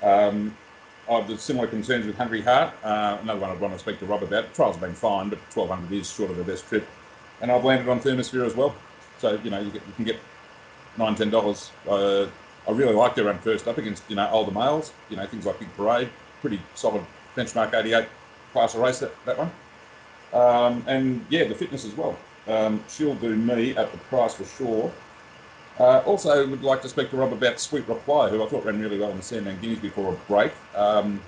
Um, 0.02 0.57
I've 1.09 1.28
got 1.28 1.40
similar 1.40 1.68
concerns 1.68 2.04
with 2.07 2.16
Hungry 2.16 2.42
Heart. 2.42 2.75
Uh, 2.83 3.18
another 3.23 3.40
one 3.40 3.50
I'd 3.50 3.61
want 3.61 3.75
to 3.75 3.78
speak 3.78 3.99
to 4.00 4.07
Rob 4.07 4.23
about. 4.23 4.52
Trials 4.54 4.76
have 4.76 4.83
been 4.83 4.95
fine, 4.95 5.28
but 5.28 5.38
1200 5.54 5.92
is 5.97 6.11
short 6.11 6.30
of 6.30 6.37
the 6.37 6.45
best 6.45 6.66
trip. 6.66 6.87
And 7.40 7.50
I've 7.50 7.64
landed 7.64 7.88
on 7.88 8.00
Thermosphere 8.00 8.45
as 8.45 8.57
well. 8.57 8.75
So, 9.18 9.38
you 9.42 9.50
know, 9.50 9.61
you, 9.61 9.71
get, 9.71 9.87
you 9.87 9.92
can 9.95 10.04
get 10.04 10.18
nine, 10.97 11.14
ten 11.14 11.30
dollars. 11.30 11.71
Uh, 11.88 12.26
I 12.68 12.72
really 12.72 12.94
like 12.94 13.14
their 13.14 13.25
run 13.25 13.38
first 13.38 13.66
up 13.66 13.78
against, 13.78 14.02
you 14.08 14.16
know, 14.16 14.28
older 14.30 14.52
males, 14.52 14.92
you 15.08 15.16
know, 15.16 15.26
things 15.26 15.46
like 15.46 15.58
Big 15.58 15.75
Parade, 15.75 16.10
pretty 16.42 16.60
solid 16.75 17.02
benchmark 17.34 17.72
88 17.72 18.06
class 18.52 18.75
of 18.75 18.82
race, 18.82 18.98
that, 18.98 19.12
that 19.25 19.38
one. 19.38 19.50
Um, 20.32 20.84
and 20.87 21.25
yeah, 21.30 21.44
the 21.44 21.54
fitness 21.54 21.84
as 21.87 21.96
well. 21.96 22.16
Um, 22.46 22.84
she'll 22.88 23.14
do 23.14 23.34
me 23.34 23.76
at 23.76 23.90
the 23.90 23.98
price 23.98 24.34
for 24.34 24.44
sure. 24.44 24.92
Uh, 25.80 26.00
also, 26.00 26.46
would 26.46 26.62
like 26.62 26.82
to 26.82 26.88
speak 26.88 27.10
to 27.10 27.16
Rob 27.16 27.32
about 27.32 27.60
Sweet 27.60 27.88
Reply, 27.88 28.28
who 28.28 28.44
I 28.44 28.48
thought 28.48 28.64
ran 28.64 28.80
really 28.80 28.98
well 28.98 29.10
in 29.10 29.16
the 29.16 29.22
Sandown 29.22 29.58
Guineas 29.60 29.78
before 29.78 30.12
a 30.12 30.16
break. 30.30 30.52
Um, 30.75 31.22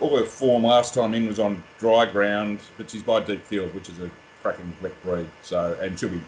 all 0.00 0.18
her 0.18 0.24
form 0.24 0.64
last 0.64 0.94
time 0.94 1.14
in 1.14 1.28
was 1.28 1.38
on 1.38 1.62
dry 1.78 2.04
ground, 2.06 2.60
but 2.76 2.90
she's 2.90 3.02
by 3.02 3.20
Deep 3.20 3.44
Field, 3.44 3.72
which 3.72 3.88
is 3.88 4.00
a 4.00 4.10
cracking 4.42 4.74
wet 4.82 5.00
breed. 5.04 5.28
So, 5.42 5.78
and 5.80 5.98
she'll 5.98 6.08
be, 6.08 6.20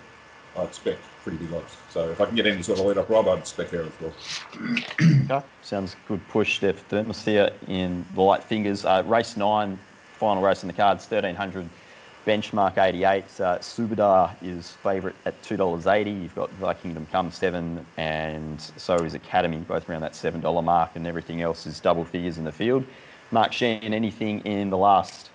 I 0.57 0.63
expect, 0.63 1.03
pretty 1.25 1.39
big 1.39 1.53
odds. 1.53 1.77
So, 1.91 2.11
if 2.11 2.21
I 2.21 2.27
can 2.27 2.37
get 2.37 2.47
any 2.47 2.63
sort 2.63 2.79
of 2.79 2.87
lead 2.87 2.99
off 2.99 3.11
Rob, 3.11 3.27
I'd 3.27 3.39
expect 3.39 3.73
her 3.73 3.83
as 3.83 3.93
well. 4.01 4.13
Okay. 5.25 5.47
Sounds 5.63 5.97
good 6.07 6.21
push 6.29 6.61
there 6.61 6.75
for 6.75 6.95
Thermosphere 6.95 7.53
in 7.67 8.05
the 8.15 8.21
light 8.21 8.45
fingers. 8.45 8.85
Uh, 8.85 9.03
race 9.07 9.37
nine, 9.37 9.79
final 10.19 10.43
race 10.43 10.63
in 10.63 10.69
the 10.69 10.75
cards, 10.75 11.05
1300 11.11 11.69
benchmark 12.27 12.79
88. 12.79 13.41
Uh, 13.41 13.59
is 14.43 14.71
favourite 14.83 15.17
at 15.25 15.41
$2.80. 15.43 16.23
You've 16.23 16.35
got 16.35 16.51
Vikingdom 16.61 17.11
Come 17.11 17.31
7 17.31 17.85
and 17.97 18.61
so 18.61 18.97
is 18.97 19.15
Academy, 19.15 19.59
both 19.59 19.89
around 19.89 20.03
that 20.03 20.13
$7 20.13 20.65
mark, 20.65 20.91
and 20.95 21.07
everything 21.07 21.43
else 21.43 21.67
is 21.67 21.81
double 21.81 22.05
figures 22.05 22.39
in 22.39 22.45
the 22.45 22.53
field. 22.53 22.85
Mark 23.31 23.53
Sheen, 23.53 23.83
anything 23.83 24.41
in 24.41 24.71
the 24.71 24.79
last? 24.79 25.31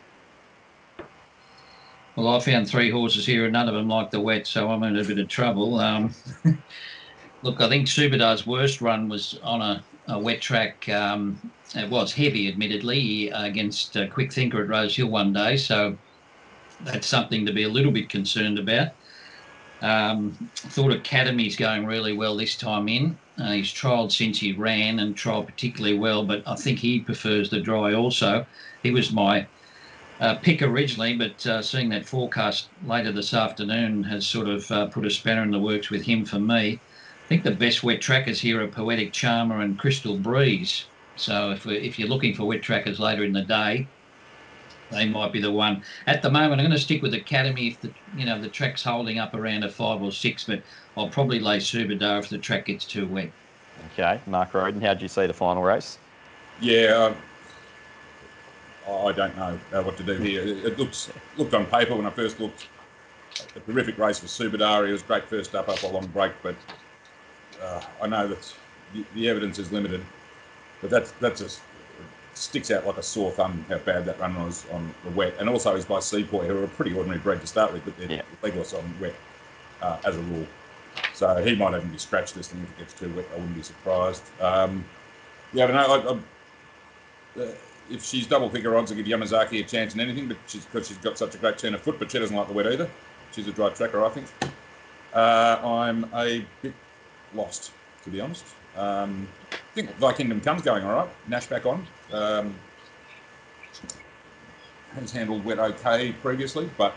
Well, 2.16 2.28
I 2.28 2.40
found 2.40 2.68
three 2.68 2.90
horses 2.90 3.26
here, 3.26 3.46
and 3.46 3.54
none 3.54 3.70
of 3.70 3.76
them 3.76 3.88
like 3.88 4.12
the 4.12 4.20
wet, 4.20 4.48
so 4.48 4.70
I'm 4.70 4.84
in 4.84 4.98
a 4.98 5.04
bit 5.04 5.20
of 5.20 5.28
trouble. 5.28 5.80
Um, 5.80 6.14
look, 7.44 7.62
I 7.62 7.70
think 7.70 7.88
Subadar's 7.88 8.46
worst 8.46 8.82
run 8.82 9.08
was 9.08 9.40
on 9.44 9.62
a, 9.62 9.84
a 10.08 10.20
wet 10.20 10.42
track. 10.42 10.90
Um, 10.90 11.52
it 11.76 11.90
was 11.90 12.14
heavy, 12.14 12.48
admittedly, 12.48 13.30
against 13.30 13.96
uh, 13.96 14.08
Quick 14.08 14.34
Thinker 14.34 14.62
at 14.62 14.68
Rose 14.68 14.96
Hill 14.96 15.08
one 15.08 15.34
day, 15.34 15.56
so 15.56 15.98
that's 16.82 17.08
something 17.08 17.46
to 17.46 17.54
be 17.54 17.64
a 17.64 17.70
little 17.70 17.92
bit 17.92 18.10
concerned 18.10 18.60
about. 18.60 18.90
Um, 19.82 20.50
thought 20.56 20.92
Academy's 20.92 21.56
going 21.56 21.86
really 21.86 22.14
well 22.14 22.36
this 22.36 22.58
time 22.58 22.90
in. 22.90 23.18
Uh, 23.38 23.52
he's 23.52 23.74
trialled 23.74 24.12
since 24.12 24.40
he 24.40 24.52
ran 24.52 25.00
and 25.00 25.16
trialled 25.16 25.46
particularly 25.46 25.98
well, 25.98 26.26
but 26.26 26.44
I 26.46 26.56
think 26.56 26.80
he 26.80 27.00
prefers 27.00 27.50
the 27.50 27.62
dry 27.62 27.94
also. 27.94 28.46
He 28.84 28.92
was 28.92 29.14
my 29.14 29.48
uh, 30.20 30.36
pick 30.36 30.62
originally, 30.62 31.16
but 31.16 31.46
uh, 31.48 31.62
seeing 31.62 31.90
that 31.90 32.06
forecast 32.06 32.70
later 32.86 33.12
this 33.12 33.34
afternoon 33.34 34.04
has 34.04 34.28
sort 34.28 34.48
of 34.48 34.70
uh, 34.72 34.86
put 34.88 35.06
a 35.06 35.10
spanner 35.10 35.44
in 35.44 35.52
the 35.52 35.60
works 35.60 35.90
with 35.90 36.04
him 36.04 36.26
for 36.26 36.40
me. 36.40 36.80
I 37.26 37.28
think 37.28 37.44
the 37.44 37.52
best 37.52 37.84
wet 37.84 38.02
trackers 38.02 38.42
here 38.42 38.62
are 38.64 38.68
Poetic 38.68 39.14
Charmer 39.14 39.62
and 39.62 39.78
Crystal 39.78 40.18
Breeze. 40.18 40.86
So 41.16 41.52
if, 41.52 41.66
we 41.66 41.78
if 41.78 42.00
you're 42.00 42.10
looking 42.10 42.34
for 42.34 42.46
wet 42.46 42.62
trackers 42.62 43.00
later 43.00 43.24
in 43.24 43.34
the 43.34 43.44
day, 43.44 43.88
they 44.92 45.08
might 45.08 45.32
be 45.32 45.42
the 45.42 45.52
one. 45.52 45.84
At 46.08 46.22
the 46.22 46.32
moment, 46.32 46.54
I'm 46.54 46.68
going 46.68 46.72
to 46.72 46.80
stick 46.80 47.02
with 47.02 47.14
Academy 47.14 47.68
if 47.68 47.82
the 47.82 47.92
you 48.18 48.26
know 48.26 48.42
the 48.42 48.50
track's 48.50 48.84
holding 48.84 49.20
up 49.20 49.34
around 49.34 49.64
a 49.64 49.70
five 49.70 50.02
or 50.02 50.12
six, 50.12 50.46
but 50.46 50.64
I'll 50.98 51.10
probably 51.10 51.40
lay 51.40 51.58
Subadar 51.58 52.20
if 52.20 52.30
the 52.30 52.38
track 52.38 52.66
gets 52.66 52.86
too 52.86 53.08
wet. 53.08 53.32
Okay, 53.94 54.20
Mark 54.28 54.54
Roden, 54.54 54.82
how 54.82 54.94
did 54.94 55.02
you 55.02 55.08
see 55.08 55.28
the 55.28 55.34
final 55.34 55.64
race? 55.64 55.98
Yeah, 56.60 57.12
um, 57.12 57.16
I 58.90 59.12
don't 59.12 59.36
know 59.38 59.60
uh, 59.74 59.84
what 59.84 59.98
to 59.98 60.04
do 60.04 60.14
here. 60.14 60.44
It, 60.46 60.78
looks 60.78 61.10
looked 61.38 61.54
on 61.54 61.66
paper 61.66 61.96
when 61.96 62.06
I 62.06 62.10
first 62.12 62.40
looked. 62.40 62.68
A 63.56 63.60
terrific 63.62 63.98
race 63.98 64.20
for 64.20 64.28
Subadar. 64.28 64.88
It 64.88 64.92
was 64.92 65.02
great 65.02 65.24
first 65.26 65.56
up 65.56 65.70
up 65.70 65.82
a 65.84 65.88
long 65.88 66.08
break, 66.08 66.34
but 66.44 66.56
uh, 67.62 67.82
I 68.02 68.08
know 68.08 68.28
that 68.28 68.54
the, 68.94 69.06
the 69.14 69.30
evidence 69.30 69.60
is 69.60 69.72
limited. 69.72 70.04
But 70.82 70.90
that's 70.90 71.12
that's 71.14 71.40
just 71.40 71.62
sticks 72.34 72.72
out 72.72 72.86
like 72.88 72.98
a 72.98 73.04
sore 73.04 73.32
thumb 73.32 73.66
how 73.70 73.78
bad 73.80 74.06
that 74.06 74.20
run 74.20 74.36
was 74.44 74.66
on 74.72 74.94
the 75.04 75.10
wet, 75.12 75.36
and 75.40 75.50
also 75.50 75.76
is 75.76 75.86
by 75.86 76.00
Sepoy, 76.00 76.48
who 76.48 76.58
are 76.58 76.64
a 76.64 76.68
pretty 76.68 76.94
ordinary 76.94 77.20
breed 77.20 77.42
to 77.42 77.48
start 77.48 77.74
with, 77.74 77.84
but 77.86 77.98
they're 77.98 78.12
Yeah. 78.12 78.22
legless 78.42 78.74
on 78.74 78.94
wet 79.00 79.16
uh, 79.82 79.98
as 80.06 80.16
a 80.16 80.22
rule. 80.22 80.48
So 81.14 81.36
he 81.44 81.56
might 81.56 81.76
even 81.76 81.90
be 81.90 81.98
scratched 81.98 82.36
this 82.36 82.48
thing 82.48 82.62
if 82.62 82.70
it 82.72 82.78
gets 82.80 82.94
too 82.94 83.10
wet. 83.14 83.26
I 83.32 83.36
wouldn't 83.36 83.56
be 83.56 83.64
surprised. 83.64 84.24
Um, 84.40 84.86
yeah, 85.54 85.68
but 85.68 85.74
no, 85.74 86.20
I, 87.40 87.42
I, 87.42 87.44
uh, 87.44 87.52
if 87.90 88.04
she's 88.04 88.28
double 88.28 88.50
figure 88.50 88.78
odds, 88.78 88.92
I 88.92 88.96
give 88.96 89.06
Yamazaki 89.06 89.60
a 89.60 89.64
chance 89.64 89.94
in 89.94 90.00
anything, 90.00 90.28
but 90.28 90.38
she's 90.48 90.66
because 90.66 90.88
she's 90.88 90.98
got 90.98 91.18
such 91.18 91.36
a 91.36 91.38
great 91.38 91.58
turn 91.58 91.74
of 91.74 91.82
foot, 91.82 91.98
but 92.00 92.12
she 92.12 92.20
doesn't 92.20 92.36
like 92.36 92.48
the 92.48 92.54
wet 92.54 92.68
either. 92.68 92.90
She's 93.32 93.48
a 93.48 93.52
dry 93.52 93.70
tracker, 93.70 94.04
I 94.04 94.10
think. 94.10 94.28
Uh, 95.14 95.60
I'm 95.64 96.10
a 96.14 96.46
bit 96.62 96.74
lost, 97.34 97.72
to 98.04 98.10
be 98.10 98.22
honest. 98.22 98.46
Um, 98.76 99.28
I 99.52 99.56
think 99.74 99.98
Vikingdom 100.00 100.44
Comes 100.44 100.62
going 100.62 100.84
all 100.84 100.94
right. 100.94 101.10
Nash 101.28 101.48
back 101.48 101.66
on. 101.66 101.86
Um, 102.12 102.56
has 104.96 105.12
handled 105.12 105.46
wet 105.46 105.60
okay 105.60 106.12
previously, 106.14 106.70
but 106.78 106.96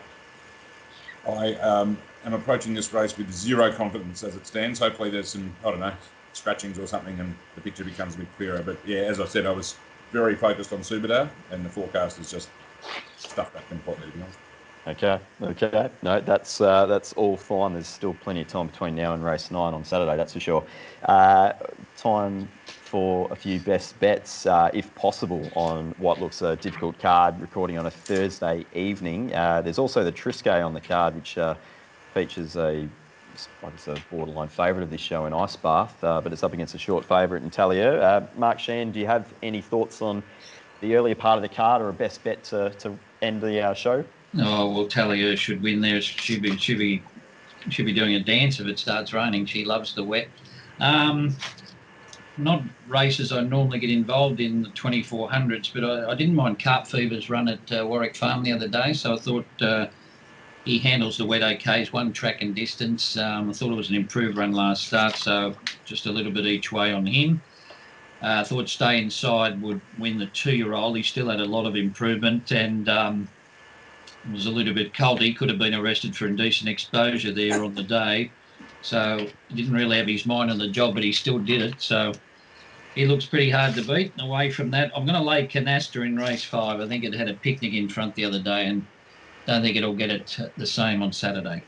I 1.28 1.54
um, 1.54 1.98
am 2.24 2.34
approaching 2.34 2.74
this 2.74 2.92
race 2.92 3.16
with 3.16 3.30
zero 3.32 3.72
confidence 3.72 4.22
as 4.24 4.34
it 4.34 4.46
stands. 4.46 4.78
Hopefully, 4.78 5.10
there's 5.10 5.28
some, 5.28 5.54
I 5.64 5.70
don't 5.70 5.80
know, 5.80 5.92
scratchings 6.32 6.78
or 6.78 6.86
something 6.86 7.18
and 7.20 7.34
the 7.54 7.60
picture 7.60 7.84
becomes 7.84 8.14
a 8.14 8.18
bit 8.18 8.28
clearer. 8.36 8.62
But 8.62 8.78
yeah, 8.86 9.00
as 9.00 9.20
I 9.20 9.26
said, 9.26 9.46
I 9.46 9.50
was 9.50 9.76
very 10.12 10.36
focused 10.36 10.72
on 10.72 10.80
Subadar, 10.80 11.28
and 11.50 11.64
the 11.64 11.70
forecast 11.70 12.20
is 12.20 12.30
just 12.30 12.50
stuffed 13.16 13.54
that 13.54 13.66
completely, 13.68 14.10
to 14.10 14.18
be. 14.18 14.24
Okay, 14.84 15.20
okay. 15.42 15.90
No, 16.02 16.20
that's 16.20 16.60
uh, 16.60 16.86
that's 16.86 17.12
all 17.12 17.36
fine. 17.36 17.72
There's 17.72 17.86
still 17.86 18.14
plenty 18.14 18.40
of 18.40 18.48
time 18.48 18.66
between 18.66 18.96
now 18.96 19.14
and 19.14 19.24
race 19.24 19.50
nine 19.50 19.74
on 19.74 19.84
Saturday, 19.84 20.16
that's 20.16 20.32
for 20.32 20.40
sure. 20.40 20.66
Uh, 21.04 21.52
time 21.96 22.48
for 22.66 23.28
a 23.30 23.36
few 23.36 23.60
best 23.60 23.98
bets, 24.00 24.44
uh, 24.44 24.70
if 24.74 24.92
possible, 24.96 25.52
on 25.54 25.94
what 25.98 26.20
looks 26.20 26.42
a 26.42 26.56
difficult 26.56 26.98
card, 26.98 27.40
recording 27.40 27.78
on 27.78 27.86
a 27.86 27.90
Thursday 27.90 28.66
evening. 28.74 29.32
Uh, 29.32 29.62
there's 29.62 29.78
also 29.78 30.02
the 30.02 30.12
Tristarc 30.12 30.66
on 30.66 30.74
the 30.74 30.80
card, 30.80 31.14
which 31.14 31.38
uh, 31.38 31.54
features 32.12 32.56
a, 32.56 32.88
like 33.62 33.72
I 33.72 33.76
said, 33.76 34.02
borderline 34.10 34.48
favourite 34.48 34.82
of 34.82 34.90
this 34.90 35.00
show 35.00 35.26
in 35.26 35.32
Ice 35.32 35.56
Bath, 35.56 36.02
uh, 36.04 36.20
but 36.20 36.32
it's 36.32 36.42
up 36.42 36.52
against 36.52 36.74
a 36.74 36.78
short 36.78 37.04
favourite 37.04 37.42
in 37.42 37.50
Talier. 37.50 38.00
Uh, 38.00 38.26
Mark 38.36 38.58
Shan, 38.58 38.92
do 38.92 39.00
you 39.00 39.06
have 39.06 39.32
any 39.42 39.60
thoughts 39.60 40.02
on 40.02 40.22
the 40.80 40.94
earlier 40.94 41.14
part 41.14 41.36
of 41.36 41.42
the 41.42 41.48
card 41.48 41.80
or 41.80 41.88
a 41.88 41.92
best 41.92 42.22
bet 42.24 42.42
to, 42.44 42.70
to 42.70 42.96
end 43.22 43.40
the 43.40 43.60
uh, 43.60 43.74
show? 43.74 44.04
Oh 44.38 44.70
well, 44.70 44.86
Talia 44.86 45.36
should 45.36 45.62
win 45.62 45.80
there. 45.80 46.00
She'd 46.00 46.42
be 46.42 46.56
she'd 46.56 46.78
be 46.78 47.02
she'd 47.68 47.84
be 47.84 47.92
doing 47.92 48.14
a 48.14 48.20
dance 48.20 48.60
if 48.60 48.66
it 48.66 48.78
starts 48.78 49.12
raining. 49.12 49.46
She 49.46 49.64
loves 49.64 49.94
the 49.94 50.04
wet. 50.04 50.28
Um, 50.80 51.36
not 52.38 52.62
races 52.88 53.30
I 53.30 53.42
normally 53.42 53.78
get 53.78 53.90
involved 53.90 54.40
in 54.40 54.62
the 54.62 54.68
2400s, 54.70 55.72
but 55.74 55.84
I, 55.84 56.10
I 56.10 56.14
didn't 56.14 56.34
mind 56.34 56.62
Carp 56.62 56.86
Fever's 56.86 57.28
run 57.28 57.48
at 57.48 57.72
uh, 57.72 57.86
Warwick 57.86 58.16
Farm 58.16 58.42
the 58.42 58.52
other 58.52 58.68
day, 58.68 58.94
so 58.94 59.14
I 59.14 59.18
thought 59.18 59.46
uh, 59.60 59.86
he 60.64 60.78
handles 60.78 61.16
the 61.16 61.24
wet. 61.24 61.62
He's 61.62 61.92
one 61.92 62.12
track 62.12 62.42
and 62.42 62.54
distance. 62.54 63.16
Um, 63.16 63.50
I 63.50 63.52
thought 63.52 63.72
it 63.72 63.76
was 63.76 63.90
an 63.90 63.96
improved 63.96 64.36
run 64.36 64.52
last 64.52 64.86
start, 64.86 65.16
so 65.16 65.54
just 65.84 66.06
a 66.06 66.12
little 66.12 66.32
bit 66.32 66.46
each 66.46 66.72
way 66.72 66.92
on 66.92 67.06
him. 67.06 67.42
Uh, 68.20 68.44
thought 68.44 68.68
Stay 68.68 69.02
Inside 69.02 69.60
would 69.60 69.80
win 69.98 70.18
the 70.18 70.26
two-year-old. 70.26 70.96
He 70.96 71.02
still 71.02 71.28
had 71.28 71.40
a 71.40 71.44
lot 71.44 71.66
of 71.66 71.76
improvement 71.76 72.52
and. 72.52 72.88
Um, 72.88 73.28
was 74.30 74.46
a 74.46 74.50
little 74.50 74.74
bit 74.74 74.94
cold. 74.94 75.20
He 75.20 75.34
could 75.34 75.48
have 75.48 75.58
been 75.58 75.74
arrested 75.74 76.16
for 76.16 76.26
indecent 76.26 76.68
exposure 76.68 77.32
there 77.32 77.64
on 77.64 77.74
the 77.74 77.82
day. 77.82 78.30
So 78.82 79.26
he 79.48 79.54
didn't 79.54 79.72
really 79.72 79.96
have 79.96 80.06
his 80.06 80.26
mind 80.26 80.50
on 80.50 80.58
the 80.58 80.68
job, 80.68 80.94
but 80.94 81.02
he 81.02 81.12
still 81.12 81.38
did 81.38 81.62
it. 81.62 81.80
So 81.80 82.12
he 82.94 83.06
looks 83.06 83.26
pretty 83.26 83.50
hard 83.50 83.74
to 83.74 83.82
beat. 83.82 84.12
And 84.12 84.28
away 84.28 84.50
from 84.50 84.70
that, 84.70 84.92
I'm 84.94 85.06
going 85.06 85.18
to 85.18 85.24
lay 85.24 85.46
Canasta 85.46 86.04
in 86.04 86.16
race 86.16 86.44
five. 86.44 86.80
I 86.80 86.86
think 86.86 87.04
it 87.04 87.14
had 87.14 87.28
a 87.28 87.34
picnic 87.34 87.72
in 87.72 87.88
front 87.88 88.14
the 88.14 88.24
other 88.24 88.40
day 88.40 88.66
and 88.66 88.86
don't 89.46 89.62
think 89.62 89.76
it'll 89.76 89.94
get 89.94 90.10
it 90.10 90.38
the 90.56 90.66
same 90.66 91.02
on 91.02 91.12
Saturday. 91.12 91.62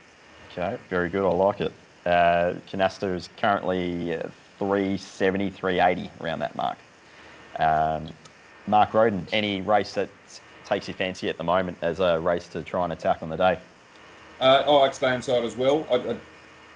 Okay, 0.52 0.78
very 0.88 1.08
good. 1.08 1.26
I 1.26 1.32
like 1.32 1.60
it. 1.60 1.72
Uh, 2.06 2.54
Canasta 2.70 3.14
is 3.14 3.28
currently 3.36 4.14
uh, 4.14 4.28
370, 4.58 5.50
380 5.50 6.10
around 6.20 6.38
that 6.40 6.54
mark. 6.54 6.78
Um, 7.58 8.10
Mark 8.66 8.94
Roden, 8.94 9.26
any 9.32 9.60
race 9.62 9.94
that 9.94 10.08
takes 10.64 10.88
your 10.88 10.96
fancy 10.96 11.28
at 11.28 11.36
the 11.36 11.44
moment 11.44 11.76
as 11.82 12.00
a 12.00 12.20
race 12.20 12.46
to 12.48 12.62
try 12.62 12.84
and 12.84 12.92
attack 12.92 13.22
on 13.22 13.28
the 13.28 13.36
day? 13.36 13.58
Uh, 14.40 14.62
I 14.66 14.70
like 14.70 14.94
stay 14.94 15.14
inside 15.14 15.44
as 15.44 15.56
well. 15.56 15.86
I, 15.90 16.16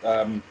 I, 0.04 0.20
um, 0.20 0.42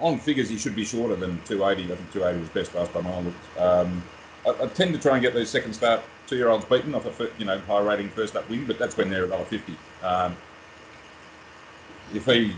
on 0.00 0.18
figures, 0.18 0.48
he 0.48 0.58
should 0.58 0.74
be 0.74 0.84
shorter 0.84 1.16
than 1.16 1.40
280. 1.44 1.92
I 1.92 1.96
think 1.96 2.12
280 2.12 2.40
was 2.40 2.48
best 2.50 2.74
last 2.74 2.92
time 2.92 3.06
I 3.06 3.20
looked. 3.20 3.58
Um, 3.58 4.02
I, 4.46 4.64
I, 4.64 4.66
tend 4.68 4.94
to 4.94 5.00
try 5.00 5.12
and 5.12 5.22
get 5.22 5.34
those 5.34 5.50
second 5.50 5.74
start 5.74 6.02
two-year-olds 6.26 6.64
beaten 6.66 6.94
off 6.94 7.20
a 7.20 7.30
you 7.38 7.44
know 7.44 7.58
high 7.60 7.80
rating 7.80 8.08
first 8.10 8.36
up 8.36 8.48
win, 8.48 8.66
but 8.66 8.78
that's 8.78 8.96
when 8.96 9.10
they're 9.10 9.26
$1.50. 9.26 9.76
Um, 10.02 10.36
if 12.14 12.26
he 12.26 12.54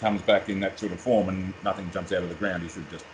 comes 0.00 0.22
back 0.22 0.48
in 0.48 0.60
that 0.60 0.78
sort 0.78 0.92
of 0.92 1.00
form 1.00 1.28
and 1.28 1.54
nothing 1.62 1.90
jumps 1.90 2.12
out 2.12 2.22
of 2.22 2.28
the 2.28 2.34
ground, 2.34 2.62
he 2.62 2.68
should 2.68 2.88
just 2.90 3.04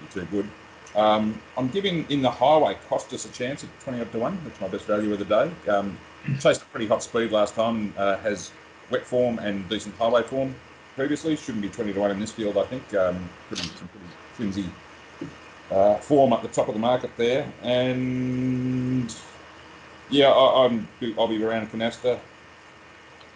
be 0.00 0.06
too 0.20 0.26
good. 0.30 0.48
Um, 0.94 1.40
I'm 1.56 1.68
giving 1.68 2.06
in 2.08 2.22
the 2.22 2.30
highway 2.30 2.76
Costas 2.88 3.24
a 3.24 3.28
chance 3.30 3.64
at 3.64 3.80
20 3.80 4.00
up 4.00 4.12
to 4.12 4.18
1. 4.18 4.38
That's 4.44 4.60
my 4.60 4.68
best 4.68 4.84
value 4.84 5.12
of 5.12 5.18
the 5.18 5.24
day. 5.24 5.70
Um, 5.70 5.98
chased 6.40 6.62
a 6.62 6.64
pretty 6.66 6.86
hot 6.86 7.02
speed 7.02 7.32
last 7.32 7.54
time, 7.54 7.92
uh, 7.96 8.16
has 8.18 8.52
wet 8.90 9.04
form 9.04 9.38
and 9.40 9.68
decent 9.68 9.94
highway 9.96 10.22
form 10.22 10.54
previously. 10.94 11.36
Shouldn't 11.36 11.62
be 11.62 11.68
20 11.68 11.92
to 11.94 12.00
1 12.00 12.10
in 12.12 12.20
this 12.20 12.30
field, 12.30 12.56
I 12.56 12.64
think. 12.64 12.94
Um, 12.94 13.28
pretty, 13.48 13.64
some 13.64 13.88
pretty 13.88 14.06
flimsy 14.34 14.66
uh, 15.70 15.96
form 15.96 16.32
at 16.32 16.42
the 16.42 16.48
top 16.48 16.68
of 16.68 16.74
the 16.74 16.80
market 16.80 17.10
there. 17.16 17.50
And 17.62 19.14
yeah, 20.10 20.28
I, 20.28 20.66
am 20.66 20.88
I'll 21.18 21.28
be 21.28 21.42
around 21.42 21.70
Canasta. 21.70 22.18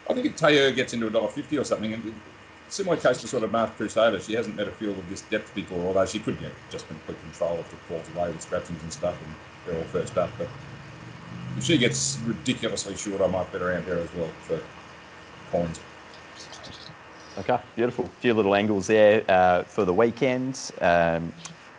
I 0.09 0.15
think 0.15 0.27
if 0.27 0.37
Taylor 0.37 0.71
gets 0.73 0.95
into 0.95 1.07
a 1.07 1.11
dollar 1.11 1.29
fifty 1.29 1.59
or 1.59 1.65
something, 1.65 1.93
and 1.93 2.15
similar 2.69 2.97
case 2.97 3.21
to 3.21 3.29
sort 3.29 3.43
of 3.43 3.53
Masked 3.53 3.77
Crusader, 3.77 4.21
she 4.21 4.35
hasn't 4.35 4.57
met 4.57 4.69
a 4.69 4.71
field 4.73 4.99
of 4.99 5.09
this 5.09 5.23
depth 5.23 5.55
before, 5.55 5.81
although 5.87 6.07
she 6.07 6.19
could 6.19 6.39
get 6.41 6.53
just 6.71 6.89
been 6.89 6.99
complete 6.99 7.21
control 7.23 7.59
if 7.59 7.73
it 7.73 7.79
falls 7.89 8.09
away 8.15 8.31
with 8.31 8.43
scratchings 8.43 8.83
and 8.83 8.93
stuff 8.93 9.17
and 9.25 9.35
they're 9.67 9.79
all 9.79 9.89
first 9.89 10.17
up. 10.17 10.31
But 10.39 10.49
if 11.57 11.65
she 11.65 11.79
gets 11.79 12.19
ridiculously 12.25 12.97
short, 12.97 13.21
I 13.21 13.27
might 13.27 13.51
bet 13.53 13.63
around 13.63 13.85
her 13.85 13.99
as 13.99 14.13
well 14.15 14.31
for 14.43 14.61
coins. 15.51 15.81
Okay, 17.39 17.59
beautiful. 17.77 18.05
A 18.05 18.21
few 18.21 18.35
little 18.35 18.55
angles 18.55 18.89
there 18.89 19.25
uh, 19.29 19.63
for 19.63 19.85
the 19.85 19.95
weekend. 19.95 20.73
Um, 20.81 21.33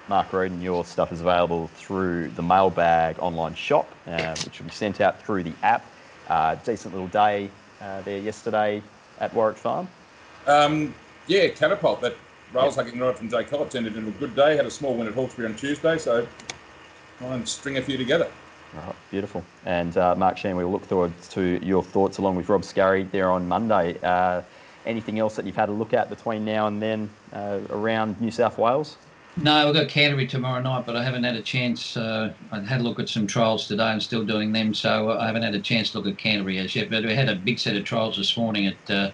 Mark 0.10 0.34
Roden, 0.34 0.60
your 0.60 0.84
stuff 0.84 1.12
is 1.12 1.22
available 1.22 1.68
through 1.76 2.30
the 2.30 2.42
mailbag 2.42 3.20
online 3.20 3.54
shop, 3.54 3.88
uh, 4.08 4.36
which 4.44 4.60
will 4.60 4.66
be 4.66 4.74
sent 4.74 5.02
out 5.02 5.22
through 5.24 5.44
the 5.44 5.54
app. 5.62 5.86
Uh, 6.28 6.56
decent 6.56 6.96
little 6.96 7.08
day 7.10 7.50
uh, 7.80 8.02
there 8.02 8.18
yesterday 8.18 8.82
at 9.20 9.32
Warwick 9.36 9.58
Farm. 9.58 9.88
Um, 10.48 10.96
yeah, 11.28 11.48
catapult. 11.50 12.02
That 12.02 12.16
rails 12.54 12.76
yep. 12.76 12.88
hugging 12.88 13.00
ride 13.00 13.18
from 13.18 13.30
Jay 13.30 13.44
Collett 13.44 13.70
turned 13.70 13.86
into 13.86 14.00
a 14.00 14.12
good 14.12 14.36
day. 14.36 14.56
Had 14.56 14.66
a 14.66 14.72
small 14.72 14.96
win 14.96 15.08
at 15.08 15.14
Hawkesbury 15.14 15.48
on 15.48 15.56
Tuesday, 15.56 16.00
so 16.00 16.28
try 17.20 17.36
and 17.36 17.48
string 17.48 17.78
a 17.78 17.82
few 17.82 17.98
together. 17.98 18.28
Right, 18.74 18.96
beautiful. 19.12 19.44
And 19.66 19.96
uh, 19.96 20.16
Mark 20.16 20.38
Sheen, 20.38 20.56
we'll 20.56 20.72
look 20.72 20.86
forward 20.86 21.14
to 21.32 21.64
your 21.64 21.84
thoughts 21.84 22.18
along 22.18 22.36
with 22.36 22.50
Rob 22.50 22.64
Scurry 22.64 23.04
there 23.04 23.30
on 23.30 23.48
Monday. 23.48 23.98
Uh, 24.02 24.42
anything 24.88 25.20
else 25.20 25.36
that 25.36 25.46
you've 25.46 25.56
had 25.56 25.70
a 25.70 25.74
look 25.74 25.94
at 25.94 26.10
between 26.10 26.46
now 26.46 26.66
and 26.66 26.82
then 26.82 27.10
uh, 27.34 27.60
around 27.70 28.20
New 28.20 28.32
South 28.32 28.58
Wales? 28.58 28.98
No, 29.42 29.66
we've 29.66 29.74
got 29.74 29.88
Canterbury 29.88 30.28
tomorrow 30.28 30.62
night, 30.62 30.86
but 30.86 30.98
I 30.98 31.04
haven't 31.04 31.24
had 31.24 31.36
a 31.36 31.42
chance. 31.42 31.96
Uh, 31.96 32.34
I 32.52 32.60
had 32.60 32.82
a 32.82 32.84
look 32.84 33.00
at 33.00 33.08
some 33.08 33.26
trials 33.26 33.68
today 33.68 33.90
and 33.92 34.04
still 34.04 34.26
doing 34.26 34.52
them, 34.52 34.74
so 34.74 35.18
I 35.18 35.28
haven't 35.28 35.44
had 35.44 35.56
a 35.56 35.62
chance 35.62 35.92
to 35.92 36.00
look 36.00 36.08
at 36.08 36.18
Canterbury 36.18 36.58
as 36.58 36.76
yet. 36.76 36.90
But 36.90 37.06
we 37.06 37.16
had 37.16 37.30
a 37.30 37.36
big 37.36 37.58
set 37.58 37.78
of 37.78 37.86
trials 37.86 38.18
this 38.18 38.36
morning 38.36 38.68
at 38.68 38.92
uh, 38.92 39.12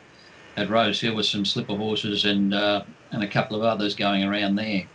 at 0.57 0.69
Rose 0.69 0.99
Hill 0.99 1.15
with 1.15 1.27
some 1.27 1.45
slipper 1.45 1.75
horses 1.75 2.25
and 2.25 2.55
uh, 2.55 2.83
and 3.11 3.23
a 3.23 3.27
couple 3.27 3.55
of 3.55 3.63
others 3.63 3.93
going 3.93 4.23
around 4.23 4.55
there. 4.55 4.87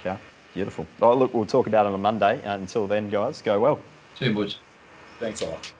Okay, 0.00 0.16
beautiful. 0.54 0.86
Oh, 1.02 1.14
look, 1.14 1.34
we'll 1.34 1.46
talk 1.46 1.66
about 1.66 1.86
it 1.86 1.92
on 1.92 2.00
Monday. 2.00 2.40
Until 2.44 2.86
then, 2.86 3.10
guys, 3.10 3.42
go 3.42 3.58
well. 3.58 3.80
Two 4.16 4.32
boys. 4.32 4.58
Thanks 5.18 5.40
a 5.40 5.46
lot. 5.46 5.72